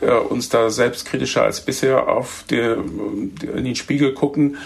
äh, 0.00 0.12
uns 0.12 0.48
da 0.48 0.70
selbstkritischer 0.70 1.42
als 1.42 1.61
bisher 1.61 2.09
auf 2.09 2.44
die, 2.48 2.56
in 2.56 3.64
den 3.64 3.76
Spiegel 3.76 4.14
gucken 4.14 4.56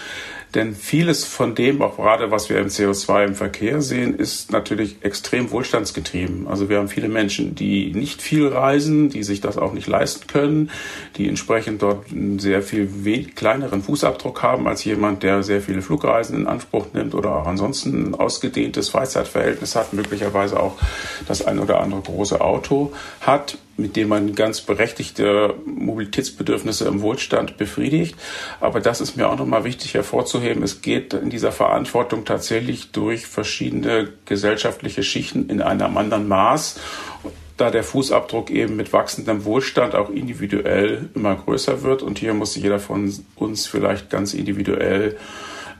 denn 0.55 0.73
vieles 0.73 1.25
von 1.25 1.53
dem, 1.53 1.81
auch 1.81 1.97
gerade 1.97 2.31
was 2.31 2.49
wir 2.49 2.59
im 2.59 2.67
CO2 2.67 3.25
im 3.25 3.35
Verkehr 3.35 3.81
sehen, 3.81 4.15
ist 4.15 4.51
natürlich 4.51 4.97
extrem 5.01 5.51
wohlstandsgetrieben. 5.51 6.47
Also 6.47 6.69
wir 6.69 6.77
haben 6.77 6.87
viele 6.87 7.09
Menschen, 7.09 7.55
die 7.55 7.91
nicht 7.93 8.21
viel 8.21 8.47
reisen, 8.47 9.09
die 9.09 9.23
sich 9.23 9.41
das 9.41 9.57
auch 9.57 9.73
nicht 9.73 9.87
leisten 9.87 10.27
können, 10.27 10.71
die 11.17 11.27
entsprechend 11.27 11.81
dort 11.81 12.11
einen 12.11 12.39
sehr 12.39 12.61
viel 12.61 12.87
kleineren 13.35 13.83
Fußabdruck 13.83 14.41
haben 14.41 14.67
als 14.67 14.83
jemand, 14.85 15.23
der 15.23 15.43
sehr 15.43 15.61
viele 15.61 15.81
Flugreisen 15.81 16.37
in 16.39 16.47
Anspruch 16.47 16.87
nimmt 16.93 17.13
oder 17.13 17.35
auch 17.35 17.47
ansonsten 17.47 18.07
ein 18.07 18.15
ausgedehntes 18.15 18.89
Freizeitverhältnis 18.89 19.75
hat, 19.75 19.93
möglicherweise 19.93 20.59
auch 20.59 20.77
das 21.27 21.45
ein 21.45 21.59
oder 21.59 21.81
andere 21.81 22.01
große 22.01 22.39
Auto 22.39 22.93
hat 23.19 23.57
mit 23.77 23.95
dem 23.95 24.09
man 24.09 24.35
ganz 24.35 24.61
berechtigte 24.61 25.53
Mobilitätsbedürfnisse 25.65 26.87
im 26.87 27.01
Wohlstand 27.01 27.57
befriedigt. 27.57 28.15
Aber 28.59 28.79
das 28.79 29.01
ist 29.01 29.17
mir 29.17 29.29
auch 29.29 29.37
nochmal 29.37 29.63
wichtig 29.63 29.93
hervorzuheben. 29.93 30.63
Es 30.63 30.81
geht 30.81 31.13
in 31.13 31.29
dieser 31.29 31.51
Verantwortung 31.51 32.25
tatsächlich 32.25 32.91
durch 32.91 33.27
verschiedene 33.27 34.13
gesellschaftliche 34.25 35.03
Schichten 35.03 35.49
in 35.49 35.61
einem 35.61 35.97
anderen 35.97 36.27
Maß 36.27 36.79
da 37.57 37.71
der 37.71 37.83
Fußabdruck 37.83 38.51
eben 38.51 38.75
mit 38.75 38.91
wachsendem 38.91 39.45
Wohlstand 39.45 39.95
auch 39.95 40.09
individuell 40.09 41.09
immer 41.15 41.35
größer 41.35 41.83
wird. 41.83 42.01
Und 42.01 42.19
hier 42.19 42.33
muss 42.33 42.55
jeder 42.55 42.79
von 42.79 43.13
uns 43.35 43.65
vielleicht 43.65 44.09
ganz 44.09 44.33
individuell 44.33 45.17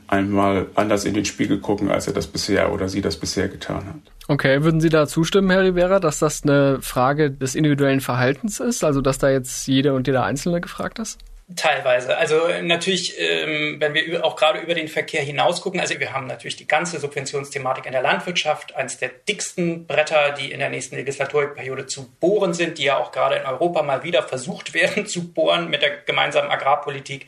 einmal 0.07 0.67
anders 0.75 1.05
in 1.05 1.13
den 1.13 1.25
Spiegel 1.25 1.59
gucken, 1.59 1.89
als 1.89 2.07
er 2.07 2.13
das 2.13 2.27
bisher 2.27 2.71
oder 2.71 2.89
sie 2.89 3.01
das 3.01 3.17
bisher 3.17 3.47
getan 3.47 3.85
hat. 3.85 3.95
Okay, 4.27 4.63
würden 4.63 4.81
Sie 4.81 4.89
da 4.89 5.07
zustimmen, 5.07 5.49
Herr 5.51 5.63
Rivera, 5.63 5.99
dass 5.99 6.19
das 6.19 6.43
eine 6.43 6.79
Frage 6.81 7.31
des 7.31 7.55
individuellen 7.55 8.01
Verhaltens 8.01 8.59
ist, 8.59 8.83
also 8.83 9.01
dass 9.01 9.17
da 9.17 9.29
jetzt 9.29 9.67
jede 9.67 9.93
und 9.93 10.07
jeder 10.07 10.23
Einzelne 10.23 10.61
gefragt 10.61 10.99
ist? 10.99 11.19
Teilweise. 11.55 12.17
Also 12.17 12.47
natürlich, 12.63 13.19
ähm, 13.19 13.75
wenn 13.79 13.93
wir 13.93 14.25
auch 14.25 14.35
gerade 14.35 14.61
über 14.61 14.73
den 14.73 14.87
Verkehr 14.87 15.21
hinaus 15.21 15.61
gucken, 15.61 15.79
also 15.79 15.99
wir 15.99 16.11
haben 16.11 16.25
natürlich 16.25 16.55
die 16.55 16.67
ganze 16.67 16.99
Subventionsthematik 16.99 17.85
in 17.85 17.91
der 17.91 18.01
Landwirtschaft, 18.01 18.75
eines 18.75 18.97
der 18.97 19.09
dicksten 19.09 19.85
Bretter, 19.85 20.31
die 20.31 20.51
in 20.51 20.57
der 20.57 20.71
nächsten 20.71 20.95
Legislaturperiode 20.95 21.85
zu 21.85 22.09
bohren 22.19 22.55
sind, 22.55 22.79
die 22.79 22.85
ja 22.85 22.97
auch 22.97 23.11
gerade 23.11 23.35
in 23.35 23.45
Europa 23.45 23.83
mal 23.83 24.03
wieder 24.03 24.23
versucht 24.23 24.73
werden 24.73 25.05
zu 25.05 25.33
bohren 25.33 25.69
mit 25.69 25.83
der 25.83 25.97
gemeinsamen 25.97 26.49
Agrarpolitik. 26.49 27.27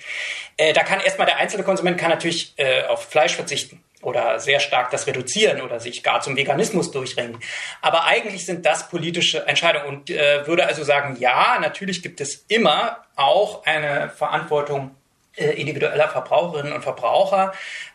Äh, 0.58 0.74
da 0.74 0.82
kann 0.82 1.00
erstmal 1.00 1.28
der 1.28 1.38
einzelne 1.38 1.64
Konsument 1.64 2.00
kann 2.00 2.10
natürlich 2.10 2.56
äh, 2.58 2.86
auf 2.86 3.04
Fleisch 3.04 3.36
verzichten 3.36 3.84
oder 4.02 4.40
sehr 4.40 4.60
stark 4.60 4.92
das 4.92 5.08
reduzieren 5.08 5.62
oder 5.62 5.80
sich 5.80 6.04
gar 6.04 6.22
zum 6.22 6.36
Veganismus 6.36 6.92
durchringen. 6.92 7.40
Aber 7.82 8.06
eigentlich 8.06 8.46
sind 8.46 8.66
das 8.66 8.90
politische 8.90 9.48
Entscheidungen 9.48 9.88
und 9.88 10.10
äh, 10.10 10.46
würde 10.46 10.68
also 10.68 10.84
sagen, 10.84 11.18
ja, 11.20 11.58
natürlich 11.60 12.04
gibt 12.04 12.22
es 12.22 12.46
immer 12.48 13.06
auch 13.16 13.66
eine 13.66 14.10
Verantwortung 14.10 14.96
äh, 15.36 15.52
individueller 15.52 16.10
Verbraucherinnen 16.10 16.74
und 16.74 16.84
Verbraucher. 16.84 17.54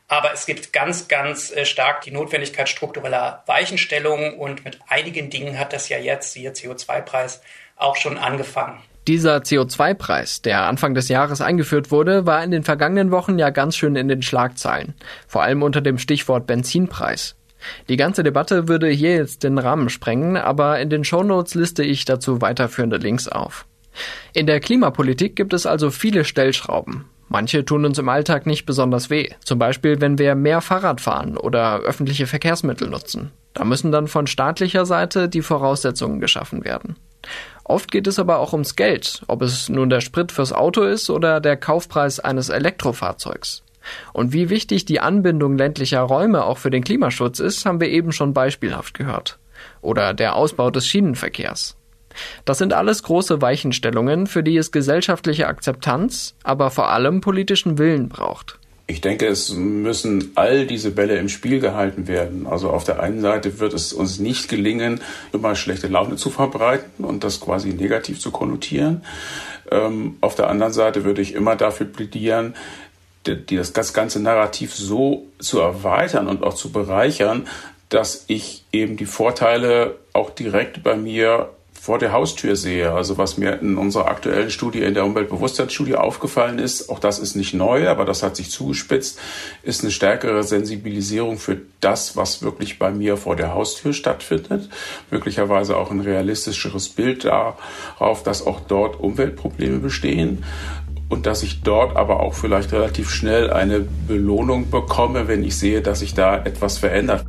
Aber 0.08 0.32
es 0.32 0.46
gibt 0.46 0.72
ganz, 0.72 1.08
ganz 1.08 1.50
äh, 1.50 1.64
stark 1.64 2.02
die 2.02 2.10
Notwendigkeit 2.10 2.68
struktureller 2.68 3.42
Weichenstellungen 3.46 4.34
und 4.34 4.64
mit 4.64 4.78
einigen 4.88 5.30
Dingen 5.30 5.58
hat 5.58 5.72
das 5.72 5.88
ja 5.88 5.98
jetzt, 5.98 6.32
siehe 6.32 6.50
CO2-Preis, 6.50 7.42
auch 7.76 7.96
schon 7.96 8.18
angefangen. 8.18 8.82
Dieser 9.08 9.38
CO2-Preis, 9.38 10.42
der 10.42 10.66
Anfang 10.66 10.94
des 10.94 11.08
Jahres 11.08 11.40
eingeführt 11.40 11.90
wurde, 11.90 12.24
war 12.24 12.44
in 12.44 12.52
den 12.52 12.62
vergangenen 12.62 13.10
Wochen 13.10 13.36
ja 13.36 13.50
ganz 13.50 13.76
schön 13.76 13.96
in 13.96 14.06
den 14.06 14.22
Schlagzeilen, 14.22 14.94
vor 15.26 15.42
allem 15.42 15.62
unter 15.62 15.80
dem 15.80 15.98
Stichwort 15.98 16.46
Benzinpreis. 16.46 17.34
Die 17.88 17.96
ganze 17.96 18.22
Debatte 18.22 18.68
würde 18.68 18.88
hier 18.88 19.16
jetzt 19.16 19.42
den 19.42 19.58
Rahmen 19.58 19.88
sprengen, 19.88 20.36
aber 20.36 20.80
in 20.80 20.88
den 20.88 21.02
Shownotes 21.02 21.54
liste 21.54 21.82
ich 21.82 22.04
dazu 22.04 22.40
weiterführende 22.40 22.96
Links 22.96 23.26
auf. 23.26 23.66
In 24.34 24.46
der 24.46 24.60
Klimapolitik 24.60 25.34
gibt 25.34 25.52
es 25.52 25.66
also 25.66 25.90
viele 25.90 26.24
Stellschrauben. 26.24 27.06
Manche 27.28 27.64
tun 27.64 27.84
uns 27.84 27.98
im 27.98 28.08
Alltag 28.08 28.46
nicht 28.46 28.66
besonders 28.66 29.10
weh. 29.10 29.30
Zum 29.44 29.58
Beispiel, 29.58 30.00
wenn 30.00 30.18
wir 30.18 30.34
mehr 30.34 30.60
Fahrrad 30.60 31.00
fahren 31.00 31.36
oder 31.36 31.80
öffentliche 31.80 32.26
Verkehrsmittel 32.26 32.88
nutzen. 32.88 33.32
Da 33.54 33.64
müssen 33.64 33.90
dann 33.90 34.06
von 34.06 34.26
staatlicher 34.26 34.86
Seite 34.86 35.28
die 35.28 35.42
Voraussetzungen 35.42 36.20
geschaffen 36.20 36.64
werden. 36.64 36.96
Oft 37.64 37.90
geht 37.90 38.06
es 38.06 38.18
aber 38.18 38.38
auch 38.38 38.52
ums 38.52 38.76
Geld, 38.76 39.22
ob 39.28 39.42
es 39.42 39.68
nun 39.68 39.88
der 39.88 40.00
Sprit 40.00 40.32
fürs 40.32 40.52
Auto 40.52 40.82
ist 40.82 41.11
oder 41.11 41.40
der 41.40 41.56
Kaufpreis 41.56 42.20
eines 42.20 42.48
Elektrofahrzeugs. 42.48 43.62
Und 44.12 44.32
wie 44.32 44.50
wichtig 44.50 44.85
die 44.85 45.00
Anbindung 45.00 45.58
ländlicher 45.58 46.00
Räume 46.00 46.44
auch 46.44 46.58
für 46.58 46.70
den 46.70 46.85
Klimaschutz 46.85 47.40
ist, 47.40 47.66
haben 47.66 47.80
wir 47.80 47.88
eben 47.88 48.12
schon 48.12 48.32
beispielhaft 48.32 48.94
gehört. 48.94 49.38
Oder 49.80 50.14
der 50.14 50.37
Ausbau 50.37 50.70
des 50.70 50.87
Schienenverkehrs. 50.87 51.76
Das 52.44 52.58
sind 52.58 52.72
alles 52.72 53.02
große 53.02 53.40
Weichenstellungen, 53.40 54.26
für 54.26 54.42
die 54.42 54.56
es 54.56 54.70
gesellschaftliche 54.70 55.46
Akzeptanz, 55.46 56.35
aber 56.42 56.70
vor 56.70 56.90
allem 56.90 57.20
politischen 57.20 57.78
Willen 57.78 58.08
braucht. 58.08 58.58
Ich 58.87 59.01
denke, 59.01 59.27
es 59.27 59.53
müssen 59.55 60.33
all 60.35 60.66
diese 60.66 60.90
Bälle 60.90 61.16
im 61.16 61.29
Spiel 61.29 61.61
gehalten 61.61 62.09
werden. 62.09 62.47
Also 62.47 62.71
auf 62.71 62.85
der 62.85 63.01
einen 63.01 63.21
Seite 63.21 63.59
wird 63.61 63.73
es 63.73 63.92
uns 63.92 64.18
nicht 64.18 64.49
gelingen, 64.49 65.01
immer 65.33 65.55
schlechte 65.55 65.87
Laune 65.88 66.16
zu 66.16 66.31
verbreiten 66.31 67.05
und 67.05 67.25
das 67.25 67.40
quasi 67.40 67.71
negativ 67.71 68.21
zu 68.21 68.31
konnotieren. 68.31 69.05
Ähm, 69.71 70.16
auf 70.21 70.35
der 70.35 70.49
anderen 70.49 70.73
Seite 70.73 71.05
würde 71.05 71.23
ich 71.23 71.35
immer 71.35 71.57
dafür 71.57 71.87
plädieren, 71.87 72.55
die, 73.27 73.37
die 73.37 73.57
das 73.57 73.92
ganze 73.92 74.21
Narrativ 74.21 74.75
so 74.75 75.27
zu 75.38 75.61
erweitern 75.61 76.27
und 76.27 76.42
auch 76.42 76.55
zu 76.55 76.73
bereichern, 76.73 77.47
dass 77.88 78.25
ich 78.27 78.64
eben 78.73 78.97
die 78.97 79.07
Vorteile 79.07 79.97
auch 80.12 80.31
direkt 80.31 80.83
bei 80.83 80.97
mir 80.97 81.51
vor 81.83 81.99
der 81.99 82.12
Haustür 82.12 82.55
sehe. 82.55 82.92
Also 82.92 83.18
was 83.18 83.38
mir 83.38 83.61
in 83.61 83.77
unserer 83.77 84.07
aktuellen 84.07 84.51
Studie, 84.51 84.83
in 84.85 84.95
der 84.95 85.05
Umweltbewusstseinsstudie 85.05 85.97
aufgefallen 85.97 86.61
ist, 86.61 86.88
auch 86.88 87.01
das 87.01 87.18
ist 87.18 87.35
nicht 87.35 87.55
neu, 87.55 87.88
aber 87.88 88.05
das 88.05 88.23
hat 88.23 88.37
sich 88.37 88.53
zugespitzt, 88.53 89.18
ist 89.64 89.83
eine 89.83 89.90
stärkere 89.90 90.45
Sensibilisierung 90.45 91.38
für 91.38 91.57
das, 91.81 92.16
was 92.16 92.40
wirklich 92.40 92.79
bei 92.79 92.92
mir 92.92 93.16
vor 93.16 93.35
der 93.35 93.53
Haustür 93.53 93.92
stattfindet. 93.95 94.71
Möglicherweise 95.11 95.77
auch 95.77 95.90
ein 95.90 95.99
realistischeres 95.99 96.88
Bild 96.88 97.25
darauf, 97.25 98.23
dass 98.23 98.47
auch 98.47 98.61
dort 98.61 99.01
Umweltprobleme 99.01 99.81
bestehen 99.81 100.45
und 101.09 101.27
dass 101.27 101.42
ich 101.42 101.62
dort 101.62 101.97
aber 101.97 102.21
auch 102.21 102.35
vielleicht 102.35 102.73
relativ 102.73 103.11
schnell 103.11 103.53
eine 103.53 103.81
Belohnung 103.81 104.71
bekomme, 104.71 105.27
wenn 105.27 105.42
ich 105.42 105.59
sehe, 105.59 105.83
dass 105.83 105.99
sich 105.99 106.14
da 106.14 106.45
etwas 106.45 106.79
verändert. 106.79 107.27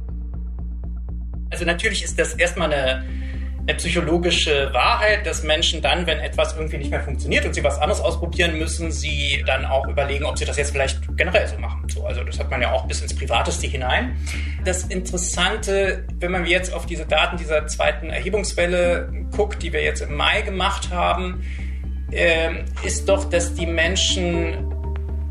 Also 1.49 1.65
natürlich 1.65 2.03
ist 2.03 2.19
das 2.19 2.35
erstmal 2.35 2.71
eine 2.71 3.22
eine 3.65 3.77
psychologische 3.77 4.73
Wahrheit, 4.73 5.25
dass 5.25 5.43
Menschen 5.43 5.81
dann, 5.81 6.05
wenn 6.05 6.19
etwas 6.19 6.55
irgendwie 6.55 6.77
nicht 6.77 6.91
mehr 6.91 6.99
funktioniert 6.99 7.45
und 7.45 7.53
sie 7.53 7.63
was 7.63 7.79
anderes 7.79 8.01
ausprobieren 8.01 8.57
müssen, 8.57 8.91
sie 8.91 9.41
dann 9.45 9.65
auch 9.65 9.87
überlegen, 9.87 10.25
ob 10.25 10.37
sie 10.37 10.43
das 10.43 10.57
jetzt 10.57 10.71
vielleicht 10.71 10.99
generell 11.15 11.47
so 11.47 11.57
machen. 11.57 11.87
So, 11.87 12.05
also 12.05 12.23
das 12.23 12.39
hat 12.39 12.51
man 12.51 12.61
ja 12.61 12.73
auch 12.73 12.85
bis 12.87 13.01
ins 13.01 13.15
Privateste 13.15 13.67
hinein. 13.67 14.17
Das 14.65 14.83
Interessante, 14.83 16.05
wenn 16.19 16.31
man 16.31 16.45
jetzt 16.45 16.73
auf 16.73 16.85
diese 16.85 17.05
Daten 17.05 17.37
dieser 17.37 17.65
zweiten 17.67 18.09
Erhebungswelle 18.09 19.09
guckt, 19.31 19.63
die 19.63 19.71
wir 19.71 19.81
jetzt 19.81 20.01
im 20.01 20.15
Mai 20.15 20.41
gemacht 20.41 20.91
haben, 20.91 21.43
äh, 22.11 22.63
ist 22.83 23.07
doch, 23.07 23.29
dass 23.29 23.53
die 23.53 23.65
Menschen 23.65 24.73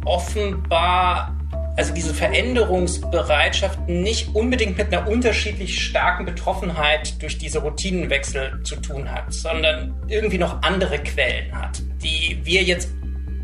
offenbar 0.07 1.37
also 1.77 1.95
diese 1.95 2.13
Veränderungsbereitschaft 2.13 3.89
nicht 3.89 4.35
unbedingt 4.35 4.77
mit 4.77 4.93
einer 4.93 5.09
unterschiedlich 5.09 5.83
starken 5.83 6.25
Betroffenheit 6.25 7.21
durch 7.23 7.39
diese 7.39 7.61
Routinenwechsel 7.61 8.61
zu 8.63 8.77
tun 8.77 9.11
hat, 9.11 9.33
sondern 9.33 9.95
irgendwie 10.09 10.39
noch 10.39 10.63
andere 10.63 10.99
Quellen 10.99 11.53
hat, 11.53 11.81
die 12.03 12.39
wir 12.43 12.63
jetzt 12.63 12.91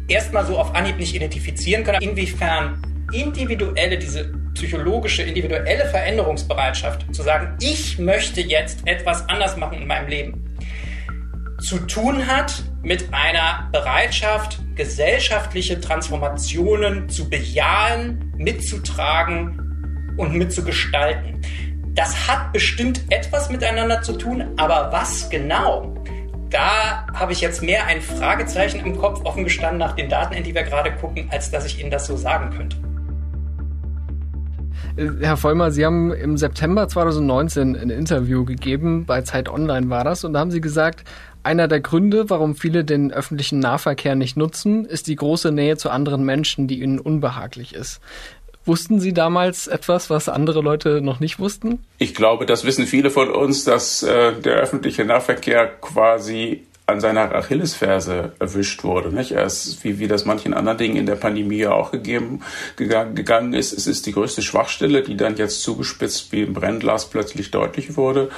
erstmal 0.08 0.44
so 0.44 0.58
auf 0.58 0.74
Anhieb 0.74 0.98
nicht 0.98 1.14
identifizieren 1.14 1.84
können. 1.84 2.02
Inwiefern 2.02 2.82
individuelle, 3.12 3.98
diese 3.98 4.32
psychologische, 4.54 5.22
individuelle 5.22 5.86
Veränderungsbereitschaft 5.86 7.14
zu 7.14 7.22
sagen, 7.22 7.56
ich 7.60 7.98
möchte 7.98 8.40
jetzt 8.40 8.86
etwas 8.86 9.26
anders 9.28 9.56
machen 9.56 9.80
in 9.80 9.86
meinem 9.86 10.08
Leben, 10.08 10.44
zu 11.60 11.78
tun 11.78 12.26
hat 12.26 12.62
mit 12.82 13.12
einer 13.12 13.68
Bereitschaft, 13.72 14.60
gesellschaftliche 14.74 15.80
Transformationen 15.80 17.08
zu 17.08 17.28
bejahen, 17.28 18.32
mitzutragen 18.36 20.14
und 20.16 20.34
mitzugestalten. 20.34 21.40
Das 21.94 22.28
hat 22.28 22.52
bestimmt 22.52 23.02
etwas 23.10 23.50
miteinander 23.50 24.02
zu 24.02 24.12
tun, 24.12 24.44
aber 24.56 24.92
was 24.92 25.28
genau? 25.30 25.94
Da 26.50 27.06
habe 27.12 27.32
ich 27.32 27.40
jetzt 27.40 27.62
mehr 27.62 27.86
ein 27.86 28.00
Fragezeichen 28.00 28.80
im 28.80 28.96
Kopf 28.96 29.20
offen 29.24 29.44
gestanden 29.44 29.78
nach 29.78 29.94
den 29.94 30.08
Daten, 30.08 30.34
in 30.34 30.44
die 30.44 30.54
wir 30.54 30.62
gerade 30.62 30.92
gucken, 30.92 31.28
als 31.30 31.50
dass 31.50 31.66
ich 31.66 31.80
Ihnen 31.80 31.90
das 31.90 32.06
so 32.06 32.16
sagen 32.16 32.50
könnte. 32.56 32.76
Äh, 34.96 35.10
Herr 35.20 35.36
Vollmer, 35.36 35.70
Sie 35.70 35.84
haben 35.84 36.12
im 36.12 36.36
September 36.36 36.88
2019 36.88 37.76
ein 37.76 37.90
Interview 37.90 38.44
gegeben, 38.44 39.04
bei 39.04 39.22
Zeit 39.22 39.48
Online 39.48 39.90
war 39.90 40.04
das, 40.04 40.24
und 40.24 40.32
da 40.32 40.40
haben 40.40 40.50
Sie 40.50 40.60
gesagt, 40.60 41.04
einer 41.42 41.68
der 41.68 41.80
Gründe, 41.80 42.30
warum 42.30 42.54
viele 42.54 42.84
den 42.84 43.12
öffentlichen 43.12 43.58
Nahverkehr 43.58 44.14
nicht 44.14 44.36
nutzen, 44.36 44.84
ist 44.84 45.06
die 45.06 45.16
große 45.16 45.52
Nähe 45.52 45.76
zu 45.76 45.90
anderen 45.90 46.24
Menschen, 46.24 46.68
die 46.68 46.82
ihnen 46.82 46.98
unbehaglich 46.98 47.74
ist. 47.74 48.00
Wussten 48.64 49.00
Sie 49.00 49.14
damals 49.14 49.66
etwas, 49.66 50.10
was 50.10 50.28
andere 50.28 50.60
Leute 50.60 51.00
noch 51.00 51.20
nicht 51.20 51.38
wussten? 51.38 51.78
Ich 51.96 52.14
glaube, 52.14 52.44
das 52.44 52.64
wissen 52.64 52.86
viele 52.86 53.08
von 53.08 53.30
uns, 53.30 53.64
dass 53.64 54.02
äh, 54.02 54.34
der 54.34 54.56
öffentliche 54.56 55.06
Nahverkehr 55.06 55.66
quasi 55.66 56.64
an 56.88 57.00
seiner 57.00 57.34
Achillesferse 57.34 58.32
erwischt 58.38 58.82
wurde. 58.82 59.14
Nicht? 59.14 59.32
Erst 59.32 59.84
wie, 59.84 59.98
wie 59.98 60.08
das 60.08 60.24
manchen 60.24 60.54
anderen 60.54 60.78
Dingen 60.78 60.96
in 60.96 61.06
der 61.06 61.16
Pandemie 61.16 61.66
auch 61.66 61.92
gegeben, 61.92 62.40
gegangen, 62.76 63.14
gegangen 63.14 63.52
ist. 63.52 63.72
Es 63.72 63.86
ist 63.86 64.06
die 64.06 64.12
größte 64.12 64.40
Schwachstelle, 64.40 65.02
die 65.02 65.16
dann 65.16 65.36
jetzt 65.36 65.62
zugespitzt 65.62 66.32
wie 66.32 66.42
im 66.42 66.54
Brennglas 66.54 67.10
plötzlich 67.10 67.50
deutlich 67.50 67.96
wurde. 67.98 68.30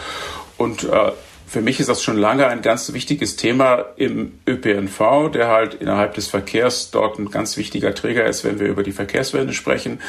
Und 0.57 0.83
äh, 0.85 1.13
für 1.51 1.63
mich 1.63 1.81
ist 1.81 1.89
das 1.89 2.01
schon 2.01 2.17
lange 2.17 2.47
ein 2.47 2.63
ganz 2.63 2.93
wichtiges 2.93 3.35
Thema 3.35 3.87
im 3.97 4.39
ÖPNV, 4.47 5.33
der 5.35 5.49
halt 5.49 5.75
innerhalb 5.75 6.15
des 6.15 6.29
Verkehrs 6.29 6.93
dort 6.93 7.19
ein 7.19 7.29
ganz 7.29 7.57
wichtiger 7.57 7.93
Träger 7.93 8.25
ist, 8.25 8.45
wenn 8.45 8.61
wir 8.61 8.69
über 8.69 8.85
die 8.85 8.93
Verkehrswende 8.93 9.53
sprechen, 9.53 10.01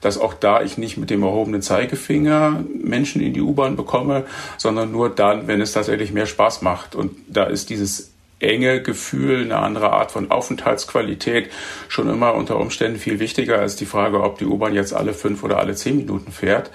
dass 0.00 0.18
auch 0.18 0.34
da 0.34 0.60
ich 0.60 0.76
nicht 0.76 0.96
mit 0.96 1.10
dem 1.10 1.22
erhobenen 1.22 1.62
Zeigefinger 1.62 2.64
Menschen 2.82 3.22
in 3.22 3.32
die 3.32 3.40
U-Bahn 3.40 3.76
bekomme, 3.76 4.24
sondern 4.56 4.90
nur 4.90 5.08
dann, 5.08 5.46
wenn 5.46 5.60
es 5.60 5.70
tatsächlich 5.70 6.10
mehr 6.10 6.26
Spaß 6.26 6.62
macht. 6.62 6.96
Und 6.96 7.12
da 7.28 7.44
ist 7.44 7.70
dieses 7.70 8.10
enge 8.40 8.82
Gefühl, 8.82 9.42
eine 9.42 9.58
andere 9.58 9.92
Art 9.92 10.10
von 10.10 10.32
Aufenthaltsqualität 10.32 11.52
schon 11.86 12.08
immer 12.08 12.34
unter 12.34 12.58
Umständen 12.58 12.98
viel 12.98 13.20
wichtiger 13.20 13.60
als 13.60 13.76
die 13.76 13.86
Frage, 13.86 14.20
ob 14.20 14.38
die 14.38 14.46
U-Bahn 14.46 14.74
jetzt 14.74 14.94
alle 14.94 15.14
fünf 15.14 15.44
oder 15.44 15.58
alle 15.58 15.76
zehn 15.76 15.96
Minuten 15.96 16.32
fährt. 16.32 16.72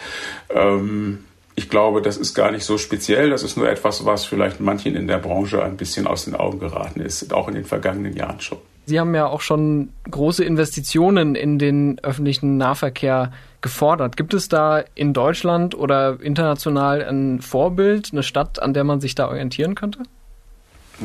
Ähm, 0.50 1.26
ich 1.56 1.70
glaube, 1.70 2.02
das 2.02 2.18
ist 2.18 2.34
gar 2.34 2.52
nicht 2.52 2.64
so 2.64 2.78
speziell. 2.78 3.30
Das 3.30 3.44
ist 3.44 3.58
nur 3.58 3.70
etwas, 3.70 4.06
was 4.06 4.26
vielleicht 4.26 4.60
manchen 4.60 4.96
in 4.96 5.08
der 5.08 5.20
Branche 5.20 5.64
ein 5.64 5.78
bisschen 5.78 6.08
aus 6.08 6.26
den 6.26 6.36
Augen 6.36 6.60
geraten 6.60 7.00
ist, 7.02 7.32
auch 7.34 7.48
in 7.48 7.54
den 7.54 7.66
vergangenen 7.66 8.16
Jahren 8.16 8.40
schon. 8.40 8.58
Sie 8.86 9.00
haben 9.00 9.16
ja 9.16 9.28
auch 9.28 9.42
schon 9.42 9.90
große 10.10 10.44
Investitionen 10.44 11.36
in 11.36 11.58
den 11.58 12.00
öffentlichen 12.04 12.58
Nahverkehr 12.58 13.32
gefordert. 13.62 14.18
Gibt 14.18 14.34
es 14.34 14.50
da 14.50 14.84
in 14.94 15.14
Deutschland 15.14 15.74
oder 15.74 16.20
international 16.22 17.02
ein 17.02 17.42
Vorbild, 17.42 18.10
eine 18.12 18.24
Stadt, 18.24 18.62
an 18.62 18.74
der 18.74 18.84
man 18.84 19.00
sich 19.00 19.16
da 19.16 19.30
orientieren 19.30 19.76
könnte? 19.76 20.00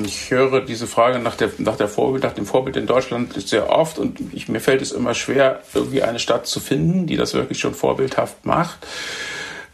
Ich 0.03 0.31
höre 0.31 0.61
diese 0.61 0.87
Frage 0.87 1.19
nach, 1.19 1.37
der, 1.37 1.51
nach, 1.59 1.77
der 1.77 1.89
Vorbild, 1.89 2.25
nach 2.25 2.35
dem 2.35 2.47
Vorbild 2.47 2.77
in 2.77 2.87
Deutschland 2.87 3.33
sehr 3.41 3.71
oft 3.71 3.99
und 3.99 4.21
ich, 4.33 4.49
mir 4.49 4.61
fällt 4.61 4.83
es 4.83 4.93
immer 4.93 5.15
schwer, 5.15 5.61
irgendwie 5.73 6.03
eine 6.03 6.19
Stadt 6.19 6.47
zu 6.47 6.61
finden, 6.61 7.07
die 7.07 7.17
das 7.17 7.33
wirklich 7.35 7.59
schon 7.59 7.75
vorbildhaft 7.75 8.45
macht. 8.45 8.87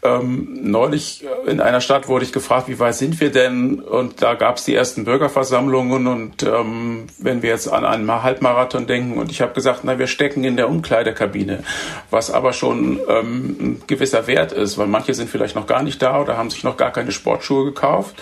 Ähm, 0.05 0.59
neulich 0.61 1.25
in 1.47 1.59
einer 1.59 1.81
Stadt 1.81 2.07
wurde 2.07 2.25
ich 2.25 2.31
gefragt, 2.31 2.67
wie 2.67 2.79
weit 2.79 2.95
sind 2.95 3.19
wir 3.19 3.31
denn? 3.31 3.79
Und 3.79 4.21
da 4.21 4.35
gab 4.35 4.57
es 4.57 4.65
die 4.65 4.75
ersten 4.75 5.03
Bürgerversammlungen. 5.03 6.05
Und 6.07 6.43
ähm, 6.43 7.07
wenn 7.17 7.41
wir 7.41 7.49
jetzt 7.49 7.67
an 7.67 7.85
einen 7.85 8.11
Halbmarathon 8.23 8.85
denken, 8.85 9.17
und 9.17 9.31
ich 9.31 9.41
habe 9.41 9.53
gesagt, 9.53 9.79
na, 9.83 9.97
wir 9.97 10.07
stecken 10.07 10.43
in 10.43 10.57
der 10.57 10.69
Umkleidekabine, 10.69 11.63
was 12.11 12.29
aber 12.29 12.53
schon 12.53 12.99
ähm, 13.09 13.57
ein 13.59 13.81
gewisser 13.87 14.27
Wert 14.27 14.51
ist, 14.51 14.77
weil 14.77 14.87
manche 14.87 15.13
sind 15.13 15.29
vielleicht 15.29 15.55
noch 15.55 15.65
gar 15.65 15.81
nicht 15.81 16.01
da 16.01 16.21
oder 16.21 16.37
haben 16.37 16.51
sich 16.51 16.63
noch 16.63 16.77
gar 16.77 16.91
keine 16.91 17.11
Sportschuhe 17.11 17.65
gekauft. 17.65 18.15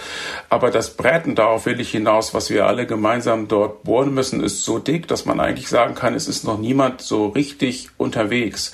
Aber 0.50 0.72
das 0.72 0.92
Bräten, 0.92 1.36
darauf 1.36 1.66
will 1.66 1.82
ich 1.82 1.92
hinaus, 1.92 2.34
was 2.34 2.50
wir 2.50 2.66
alle 2.66 2.86
gemeinsam 2.86 3.48
dort 3.50 3.84
bohren 3.84 4.14
müssen, 4.14 4.42
ist 4.42 4.64
so 4.64 4.80
dick, 4.80 5.08
dass 5.08 5.26
man 5.26 5.40
eigentlich 5.40 5.68
sagen 5.68 5.96
kann, 5.96 6.16
es 6.16 6.28
ist 6.28 6.46
noch 6.46 6.58
niemand 6.58 7.02
so 7.02 7.28
richtig 7.28 7.90
unterwegs. 7.98 8.72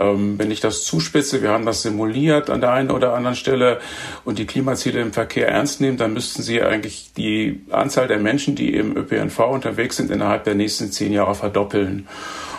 Ähm, 0.00 0.38
wenn 0.38 0.50
ich 0.50 0.60
das 0.60 0.84
zuspitze, 0.84 1.42
wir 1.42 1.50
haben 1.50 1.66
das 1.66 1.82
simuliert 1.82 2.48
an 2.48 2.62
der 2.62 2.72
einen 2.72 2.90
oder 2.90 3.12
anderen 3.14 3.36
Stelle 3.36 3.80
und 4.24 4.38
die 4.38 4.46
Klimaziele 4.46 5.00
im 5.00 5.12
Verkehr 5.12 5.48
ernst 5.48 5.80
nehmen, 5.80 5.98
dann 5.98 6.14
müssten 6.14 6.42
Sie 6.42 6.62
eigentlich 6.62 7.12
die 7.16 7.60
Anzahl 7.70 8.08
der 8.08 8.18
Menschen, 8.18 8.54
die 8.54 8.74
im 8.74 8.96
ÖPNV 8.96 9.38
unterwegs 9.40 9.98
sind, 9.98 10.10
innerhalb 10.10 10.44
der 10.44 10.54
nächsten 10.54 10.90
zehn 10.90 11.12
Jahre 11.12 11.34
verdoppeln. 11.34 12.08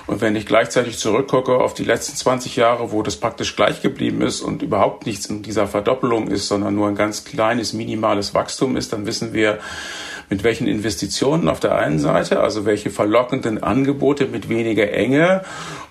Und 0.07 0.21
wenn 0.21 0.35
ich 0.35 0.45
gleichzeitig 0.45 0.97
zurückgucke 0.97 1.55
auf 1.55 1.73
die 1.73 1.83
letzten 1.83 2.15
20 2.15 2.55
Jahre, 2.55 2.91
wo 2.91 3.01
das 3.01 3.15
praktisch 3.15 3.55
gleich 3.55 3.81
geblieben 3.81 4.21
ist 4.21 4.41
und 4.41 4.61
überhaupt 4.61 5.05
nichts 5.05 5.27
in 5.27 5.41
dieser 5.41 5.67
Verdoppelung 5.67 6.27
ist, 6.27 6.47
sondern 6.47 6.75
nur 6.75 6.87
ein 6.87 6.95
ganz 6.95 7.23
kleines, 7.23 7.73
minimales 7.73 8.33
Wachstum 8.33 8.77
ist, 8.77 8.93
dann 8.93 9.05
wissen 9.05 9.33
wir, 9.33 9.59
Mit 10.31 10.43
welchen 10.43 10.65
Investitionen 10.65 11.47
auf 11.47 11.59
der 11.59 11.75
einen 11.75 11.99
Seite, 11.99 12.39
also 12.39 12.65
welche 12.65 12.89
verlockenden 12.89 13.61
Angebote 13.61 14.25
mit 14.25 14.49
weniger 14.49 14.91
Enge 14.91 15.43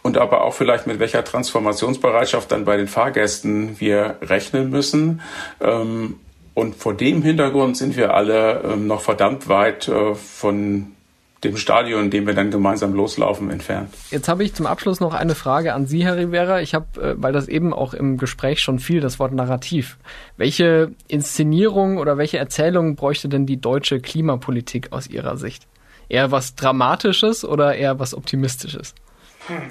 und 0.03 0.18
aber 0.18 0.42
auch 0.42 0.55
vielleicht 0.55 0.87
mit 0.87 0.98
welcher 0.98 1.22
Transformationsbereitschaft 1.24 2.50
dann 2.50 2.64
bei 2.64 2.76
den 2.76 2.88
Fahrgästen 2.88 3.79
wir 3.79 4.16
rechnen 4.22 4.70
müssen. 4.70 5.20
Ähm, 5.61 6.16
und 6.55 6.74
vor 6.74 6.94
dem 6.94 7.22
Hintergrund 7.22 7.76
sind 7.76 7.96
wir 7.96 8.14
alle 8.14 8.62
ähm, 8.64 8.87
noch 8.87 9.03
verdammt 9.03 9.48
weit 9.48 9.88
äh, 9.88 10.14
von 10.14 10.92
dem 11.44 11.57
Stadion, 11.57 12.05
in 12.05 12.11
dem 12.11 12.26
wir 12.26 12.35
dann 12.35 12.50
gemeinsam 12.50 12.92
loslaufen, 12.92 13.50
entfernt. 13.50 13.94
Jetzt 14.11 14.29
habe 14.29 14.44
ich 14.44 14.55
zum 14.55 14.66
Abschluss 14.66 15.00
noch 15.00 15.14
eine 15.14 15.35
Frage 15.35 15.72
an 15.72 15.87
Sie, 15.87 16.05
Herr 16.05 16.16
Rivera. 16.16 16.61
Ich 16.61 16.74
habe, 16.74 17.00
äh, 17.00 17.14
weil 17.16 17.33
das 17.33 17.48
eben 17.48 17.72
auch 17.72 17.94
im 17.94 18.18
Gespräch 18.18 18.61
schon 18.61 18.79
fiel, 18.79 19.00
das 19.00 19.18
Wort 19.18 19.33
Narrativ. 19.33 19.96
Welche 20.37 20.92
Inszenierung 21.09 21.96
oder 21.96 22.18
welche 22.18 22.38
Erzählung 22.38 22.94
bräuchte 22.94 23.29
denn 23.29 23.46
die 23.46 23.61
deutsche 23.61 24.00
Klimapolitik 24.00 24.92
aus 24.92 25.07
Ihrer 25.07 25.37
Sicht? 25.37 25.66
Eher 26.09 26.31
was 26.31 26.55
Dramatisches 26.57 27.44
oder 27.44 27.74
eher 27.74 27.98
was 27.98 28.14
Optimistisches? 28.14 28.94
Hm. 29.46 29.70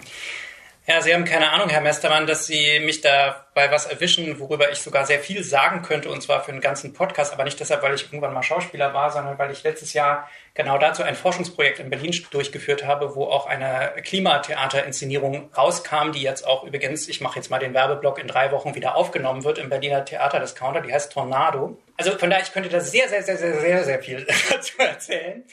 Ja, 0.90 1.04
Sie 1.04 1.14
haben 1.14 1.24
keine 1.24 1.52
Ahnung, 1.52 1.70
Herr 1.70 1.82
Mestermann, 1.82 2.26
dass 2.26 2.48
Sie 2.48 2.80
mich 2.80 3.02
da 3.02 3.46
bei 3.54 3.70
was 3.70 3.86
erwischen, 3.86 4.40
worüber 4.40 4.72
ich 4.72 4.80
sogar 4.80 5.06
sehr 5.06 5.20
viel 5.20 5.44
sagen 5.44 5.84
könnte, 5.84 6.10
und 6.10 6.24
zwar 6.24 6.44
für 6.44 6.52
einen 6.52 6.62
ganzen 6.62 6.94
Podcast, 6.94 7.32
aber 7.32 7.44
nicht 7.44 7.60
deshalb, 7.60 7.84
weil 7.84 7.94
ich 7.94 8.06
irgendwann 8.06 8.34
mal 8.34 8.42
Schauspieler 8.42 8.92
war, 8.92 9.12
sondern 9.12 9.38
weil 9.38 9.52
ich 9.52 9.62
letztes 9.62 9.94
Jahr 9.94 10.28
genau 10.56 10.80
dazu 10.80 11.04
ein 11.04 11.14
Forschungsprojekt 11.14 11.78
in 11.78 11.92
Berlin 11.92 12.16
durchgeführt 12.32 12.88
habe, 12.88 13.16
wo 13.16 13.26
auch 13.26 13.46
eine 13.46 13.94
Klimatheaterinszenierung 14.04 15.52
rauskam, 15.56 16.12
die 16.12 16.24
jetzt 16.24 16.48
auch 16.48 16.64
übrigens, 16.64 17.08
ich 17.08 17.22
mache 17.22 17.36
jetzt 17.36 17.52
mal 17.52 17.60
den 17.60 17.76
Werbeblock, 17.76 18.18
in 18.18 18.28
drei 18.28 18.52
Wochen 18.52 18.74
wieder 18.74 18.96
aufgenommen 18.96 19.44
wird 19.44 19.60
im 19.60 19.70
Berliner 19.70 20.06
Theater 20.06 20.40
Discounter, 20.40 20.82
die 20.82 20.92
heißt 20.92 21.14
Tornado. 21.14 21.78
Also 22.00 22.18
von 22.18 22.30
daher, 22.30 22.46
ich 22.46 22.54
könnte 22.54 22.70
da 22.70 22.80
sehr, 22.80 23.10
sehr, 23.10 23.24
sehr, 23.24 23.38
sehr, 23.38 23.60
sehr, 23.60 23.84
sehr 23.84 24.02
viel 24.02 24.26
dazu 24.50 24.78
erzählen. 24.78 25.44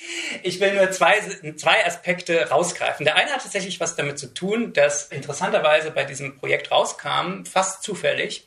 Ich 0.44 0.61
will 0.61 0.74
nur 0.74 0.92
zwei, 0.92 1.18
zwei 1.56 1.85
Aspekte 1.85 2.48
rausgreifen. 2.48 3.04
Der 3.04 3.16
eine 3.16 3.32
hat 3.32 3.42
tatsächlich 3.42 3.80
was 3.80 3.96
damit 3.96 4.16
zu 4.16 4.32
tun, 4.32 4.72
dass 4.72 5.06
interessanterweise 5.09 5.90
bei 5.90 6.04
diesem 6.04 6.37
Projekt 6.37 6.70
rauskam, 6.70 7.44
fast 7.44 7.82
zufällig, 7.82 8.46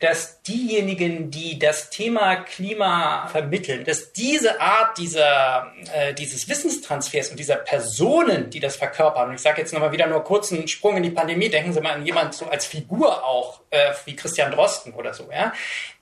dass 0.00 0.42
diejenigen, 0.42 1.30
die 1.30 1.58
das 1.58 1.90
Thema 1.90 2.36
Klima 2.36 3.26
vermitteln, 3.28 3.84
dass 3.84 4.12
diese 4.12 4.60
Art 4.60 4.96
dieser, 4.96 5.72
äh, 5.92 6.14
dieses 6.14 6.48
Wissenstransfers 6.48 7.30
und 7.30 7.38
dieser 7.38 7.56
Personen, 7.56 8.48
die 8.50 8.60
das 8.60 8.76
verkörpern, 8.76 9.30
und 9.30 9.34
ich 9.34 9.40
sage 9.40 9.60
jetzt 9.60 9.72
nochmal 9.72 9.90
wieder 9.90 10.06
nur 10.06 10.22
kurz 10.22 10.52
einen 10.52 10.68
Sprung 10.68 10.96
in 10.96 11.02
die 11.02 11.10
Pandemie, 11.10 11.48
denken 11.48 11.72
Sie 11.72 11.80
mal 11.80 11.94
an 11.94 12.06
jemand 12.06 12.34
so 12.34 12.46
als 12.46 12.64
Figur 12.64 13.24
auch, 13.24 13.60
äh, 13.70 13.92
wie 14.04 14.14
Christian 14.14 14.52
Drosten 14.52 14.92
oder 14.94 15.14
so, 15.14 15.28
ja, 15.32 15.52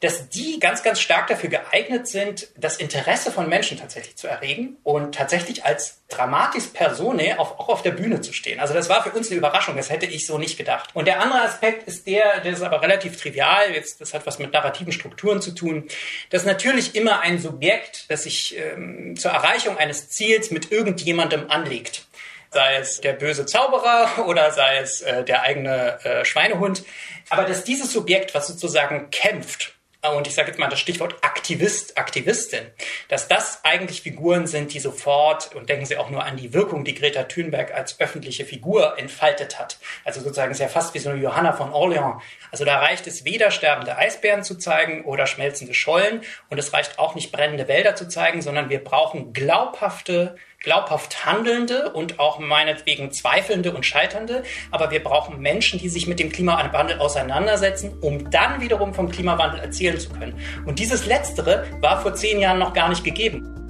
dass 0.00 0.28
die 0.28 0.60
ganz, 0.60 0.82
ganz 0.82 1.00
stark 1.00 1.28
dafür 1.28 1.48
geeignet 1.48 2.06
sind, 2.06 2.48
das 2.56 2.76
Interesse 2.76 3.32
von 3.32 3.48
Menschen 3.48 3.78
tatsächlich 3.78 4.16
zu 4.16 4.26
erregen 4.26 4.76
und 4.82 5.14
tatsächlich 5.14 5.64
als 5.64 6.02
Dramatis 6.08 6.68
Personae 6.72 7.34
auf, 7.36 7.58
auch 7.58 7.68
auf 7.68 7.82
der 7.82 7.90
Bühne 7.90 8.20
zu 8.20 8.32
stehen. 8.32 8.60
Also 8.60 8.74
das 8.74 8.88
war 8.88 9.02
für 9.02 9.10
uns 9.10 9.28
eine 9.28 9.38
Überraschung, 9.38 9.76
das 9.76 9.90
hätte 9.90 10.06
ich 10.06 10.26
so 10.26 10.38
nicht 10.38 10.56
gedacht. 10.56 10.90
Und 10.94 11.06
der 11.06 11.20
andere 11.20 11.40
Aspekt 11.40 11.88
ist 11.88 12.06
der, 12.06 12.40
der 12.40 12.52
ist 12.52 12.62
aber 12.62 12.80
relativ 12.80 13.20
trivial, 13.20 13.72
jetzt, 13.72 14.00
das 14.00 14.14
hat 14.14 14.24
was 14.24 14.38
mit 14.38 14.52
narrativen 14.52 14.92
Strukturen 14.92 15.42
zu 15.42 15.52
tun, 15.52 15.88
dass 16.30 16.44
natürlich 16.44 16.94
immer 16.94 17.20
ein 17.20 17.40
Subjekt, 17.40 18.08
das 18.08 18.22
sich 18.22 18.56
ähm, 18.56 19.16
zur 19.16 19.32
Erreichung 19.32 19.78
eines 19.78 20.08
Ziels 20.08 20.50
mit 20.50 20.70
irgendjemandem 20.70 21.50
anlegt 21.50 22.06
sei 22.48 22.76
es 22.76 23.00
der 23.02 23.12
böse 23.12 23.44
Zauberer 23.44 24.26
oder 24.26 24.50
sei 24.50 24.78
es 24.78 25.02
äh, 25.02 25.24
der 25.24 25.42
eigene 25.42 26.02
äh, 26.04 26.24
Schweinehund. 26.24 26.84
Aber 27.28 27.44
dass 27.44 27.64
dieses 27.64 27.92
Subjekt, 27.92 28.34
was 28.34 28.46
sozusagen 28.46 29.10
kämpft 29.10 29.75
und 30.14 30.26
ich 30.26 30.34
sage 30.34 30.48
jetzt 30.48 30.58
mal 30.58 30.68
das 30.68 30.80
Stichwort 30.80 31.16
Aktivist, 31.22 31.98
Aktivistin, 31.98 32.66
dass 33.08 33.28
das 33.28 33.60
eigentlich 33.64 34.02
Figuren 34.02 34.46
sind, 34.46 34.74
die 34.74 34.80
sofort, 34.80 35.54
und 35.54 35.68
denken 35.68 35.86
Sie 35.86 35.96
auch 35.96 36.10
nur 36.10 36.24
an 36.24 36.36
die 36.36 36.52
Wirkung, 36.52 36.84
die 36.84 36.94
Greta 36.94 37.24
Thunberg 37.24 37.74
als 37.74 38.00
öffentliche 38.00 38.44
Figur 38.44 38.98
entfaltet 38.98 39.58
hat. 39.58 39.78
Also 40.04 40.20
sozusagen 40.20 40.54
sehr 40.54 40.68
fast 40.68 40.94
wie 40.94 40.98
so 40.98 41.10
eine 41.10 41.20
Johanna 41.20 41.52
von 41.52 41.72
Orleans. 41.72 42.22
Also 42.50 42.64
da 42.64 42.78
reicht 42.78 43.06
es 43.06 43.24
weder 43.24 43.50
sterbende 43.50 43.96
Eisbären 43.96 44.42
zu 44.42 44.56
zeigen 44.56 45.04
oder 45.04 45.26
schmelzende 45.26 45.74
Schollen 45.74 46.22
und 46.50 46.58
es 46.58 46.72
reicht 46.72 46.98
auch 46.98 47.14
nicht 47.14 47.32
brennende 47.32 47.68
Wälder 47.68 47.96
zu 47.96 48.08
zeigen, 48.08 48.42
sondern 48.42 48.70
wir 48.70 48.82
brauchen 48.82 49.32
glaubhafte 49.32 50.36
glaubhaft 50.60 51.26
Handelnde 51.26 51.92
und 51.92 52.18
auch 52.18 52.38
meinetwegen 52.38 53.12
Zweifelnde 53.12 53.72
und 53.72 53.84
Scheiternde. 53.84 54.42
Aber 54.70 54.90
wir 54.90 55.02
brauchen 55.02 55.40
Menschen, 55.40 55.78
die 55.78 55.88
sich 55.88 56.06
mit 56.06 56.18
dem 56.18 56.30
Klimawandel 56.30 56.98
auseinandersetzen, 56.98 57.98
um 58.00 58.30
dann 58.30 58.60
wiederum 58.60 58.94
vom 58.94 59.10
Klimawandel 59.10 59.60
erzählen 59.60 59.98
zu 59.98 60.10
können. 60.10 60.38
Und 60.66 60.78
dieses 60.78 61.06
Letztere 61.06 61.66
war 61.80 62.00
vor 62.00 62.14
zehn 62.14 62.40
Jahren 62.40 62.58
noch 62.58 62.72
gar 62.72 62.88
nicht 62.88 63.04
gegeben. 63.04 63.65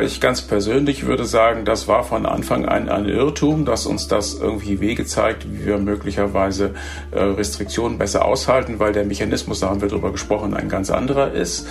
Ich 0.00 0.20
ganz 0.20 0.42
persönlich 0.42 1.06
würde 1.06 1.24
sagen, 1.24 1.64
das 1.64 1.86
war 1.86 2.02
von 2.02 2.26
Anfang 2.26 2.66
an 2.66 2.88
ein 2.88 3.08
Irrtum, 3.08 3.64
dass 3.64 3.86
uns 3.86 4.08
das 4.08 4.34
irgendwie 4.34 4.80
Wege 4.80 5.06
zeigt, 5.06 5.46
wie 5.48 5.64
wir 5.64 5.78
möglicherweise 5.78 6.74
äh, 7.12 7.20
Restriktionen 7.20 7.96
besser 7.96 8.24
aushalten, 8.24 8.80
weil 8.80 8.92
der 8.92 9.04
Mechanismus, 9.04 9.60
da 9.60 9.70
haben 9.70 9.80
wir 9.80 9.88
drüber 9.88 10.10
gesprochen, 10.10 10.54
ein 10.54 10.68
ganz 10.68 10.90
anderer 10.90 11.30
ist. 11.32 11.68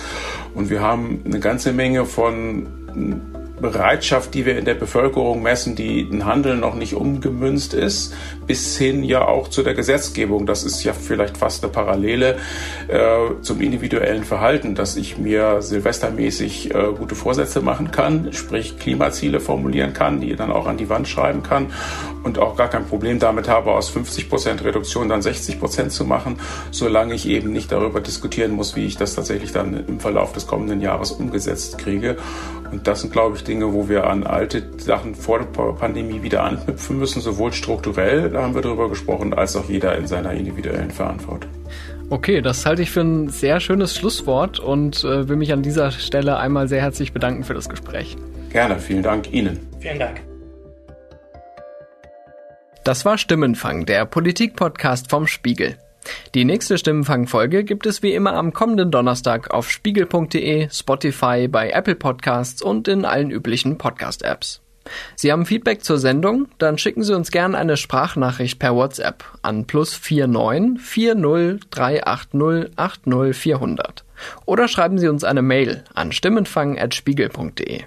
Und 0.54 0.70
wir 0.70 0.80
haben 0.80 1.22
eine 1.26 1.38
ganze 1.38 1.74
Menge 1.74 2.06
von 2.06 2.66
Bereitschaft, 3.60 4.34
die 4.34 4.46
wir 4.46 4.58
in 4.58 4.64
der 4.64 4.74
Bevölkerung 4.74 5.42
messen, 5.42 5.76
die 5.76 6.00
in 6.00 6.24
Handeln 6.24 6.60
noch 6.60 6.74
nicht 6.74 6.94
umgemünzt 6.94 7.72
ist, 7.72 8.14
bis 8.46 8.76
hin 8.76 9.04
ja 9.04 9.26
auch 9.26 9.48
zu 9.48 9.62
der 9.62 9.74
Gesetzgebung. 9.74 10.44
Das 10.46 10.64
ist 10.64 10.82
ja 10.82 10.92
vielleicht 10.92 11.36
fast 11.36 11.62
eine 11.62 11.72
Parallele 11.72 12.36
äh, 12.88 13.40
zum 13.42 13.60
individuellen 13.60 14.24
Verhalten, 14.24 14.74
dass 14.74 14.96
ich 14.96 15.18
mir 15.18 15.62
silvestermäßig 15.62 16.74
äh, 16.74 16.92
gute 16.96 17.14
Vorsätze 17.14 17.60
machen 17.60 17.90
kann, 17.90 18.32
sprich 18.32 18.78
Klimaziele 18.78 19.40
formulieren 19.40 19.92
kann, 19.92 20.20
die 20.20 20.34
dann 20.34 20.50
auch 20.50 20.66
an 20.66 20.76
die 20.76 20.88
Wand 20.88 21.06
schreiben 21.06 21.42
kann 21.42 21.72
und 22.24 22.38
auch 22.38 22.56
gar 22.56 22.68
kein 22.68 22.86
Problem 22.86 23.18
damit 23.18 23.48
habe, 23.48 23.72
aus 23.72 23.88
50 23.90 24.28
Prozent 24.28 24.64
Reduktion 24.64 25.08
dann 25.08 25.22
60 25.22 25.60
Prozent 25.60 25.92
zu 25.92 26.04
machen, 26.04 26.40
solange 26.70 27.14
ich 27.14 27.28
eben 27.28 27.52
nicht 27.52 27.70
darüber 27.70 28.00
diskutieren 28.00 28.52
muss, 28.52 28.74
wie 28.74 28.86
ich 28.86 28.96
das 28.96 29.14
tatsächlich 29.14 29.52
dann 29.52 29.86
im 29.86 30.00
Verlauf 30.00 30.32
des 30.32 30.46
kommenden 30.46 30.80
Jahres 30.80 31.12
umgesetzt 31.12 31.78
kriege. 31.78 32.16
Und 32.74 32.88
das 32.88 33.02
sind, 33.02 33.12
glaube 33.12 33.36
ich, 33.36 33.44
Dinge, 33.44 33.72
wo 33.72 33.88
wir 33.88 34.08
an 34.08 34.24
alte 34.24 34.64
Sachen 34.78 35.14
vor 35.14 35.38
der 35.38 35.46
Pandemie 35.46 36.24
wieder 36.24 36.42
anknüpfen 36.42 36.98
müssen, 36.98 37.22
sowohl 37.22 37.52
strukturell, 37.52 38.30
da 38.30 38.42
haben 38.42 38.56
wir 38.56 38.62
darüber 38.62 38.88
gesprochen, 38.88 39.32
als 39.32 39.54
auch 39.54 39.68
jeder 39.68 39.96
in 39.96 40.08
seiner 40.08 40.32
individuellen 40.32 40.90
Verantwortung. 40.90 41.48
Okay, 42.10 42.40
das 42.40 42.66
halte 42.66 42.82
ich 42.82 42.90
für 42.90 43.02
ein 43.02 43.28
sehr 43.28 43.60
schönes 43.60 43.96
Schlusswort 43.96 44.58
und 44.58 45.04
äh, 45.04 45.28
will 45.28 45.36
mich 45.36 45.52
an 45.52 45.62
dieser 45.62 45.92
Stelle 45.92 46.36
einmal 46.36 46.66
sehr 46.66 46.82
herzlich 46.82 47.12
bedanken 47.12 47.44
für 47.44 47.54
das 47.54 47.68
Gespräch. 47.68 48.16
Gerne, 48.50 48.80
vielen 48.80 49.04
Dank 49.04 49.32
Ihnen. 49.32 49.60
Vielen 49.78 50.00
Dank. 50.00 50.20
Das 52.82 53.04
war 53.04 53.18
Stimmenfang, 53.18 53.86
der 53.86 54.04
Politik-Podcast 54.04 55.10
vom 55.10 55.28
Spiegel. 55.28 55.76
Die 56.34 56.44
nächste 56.44 56.78
Stimmenfang-Folge 56.78 57.64
gibt 57.64 57.86
es 57.86 58.02
wie 58.02 58.14
immer 58.14 58.34
am 58.34 58.52
kommenden 58.52 58.90
Donnerstag 58.90 59.50
auf 59.52 59.70
spiegel.de, 59.70 60.68
Spotify, 60.70 61.48
bei 61.48 61.70
Apple 61.70 61.94
Podcasts 61.94 62.62
und 62.62 62.88
in 62.88 63.04
allen 63.04 63.30
üblichen 63.30 63.78
Podcast-Apps. 63.78 64.60
Sie 65.16 65.32
haben 65.32 65.46
Feedback 65.46 65.82
zur 65.82 65.98
Sendung? 65.98 66.48
Dann 66.58 66.78
schicken 66.78 67.02
Sie 67.02 67.14
uns 67.14 67.30
gerne 67.30 67.56
eine 67.56 67.76
Sprachnachricht 67.76 68.58
per 68.58 68.74
WhatsApp 68.74 69.24
an 69.42 69.66
plus 69.66 69.98
49 69.98 70.80
40 70.80 71.70
380 71.70 72.72
80 72.76 73.34
400. 73.34 74.04
Oder 74.44 74.68
schreiben 74.68 74.98
Sie 74.98 75.08
uns 75.08 75.24
eine 75.24 75.42
Mail 75.42 75.84
an 75.94 76.12
stimmenfang.spiegel.de. 76.12 77.82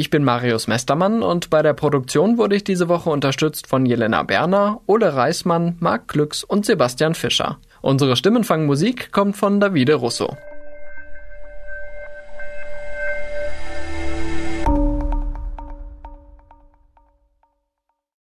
Ich 0.00 0.10
bin 0.10 0.22
Marius 0.22 0.68
Mestermann 0.68 1.24
und 1.24 1.50
bei 1.50 1.60
der 1.60 1.72
Produktion 1.72 2.38
wurde 2.38 2.54
ich 2.54 2.62
diese 2.62 2.88
Woche 2.88 3.10
unterstützt 3.10 3.66
von 3.66 3.84
Jelena 3.84 4.22
Berner, 4.22 4.80
Ole 4.86 5.12
Reismann, 5.12 5.76
Marc 5.80 6.06
Glücks 6.06 6.44
und 6.44 6.64
Sebastian 6.64 7.16
Fischer. 7.16 7.58
Unsere 7.80 8.14
Stimmenfangmusik 8.14 9.10
kommt 9.10 9.36
von 9.36 9.58
Davide 9.58 9.94
Russo. 9.94 10.36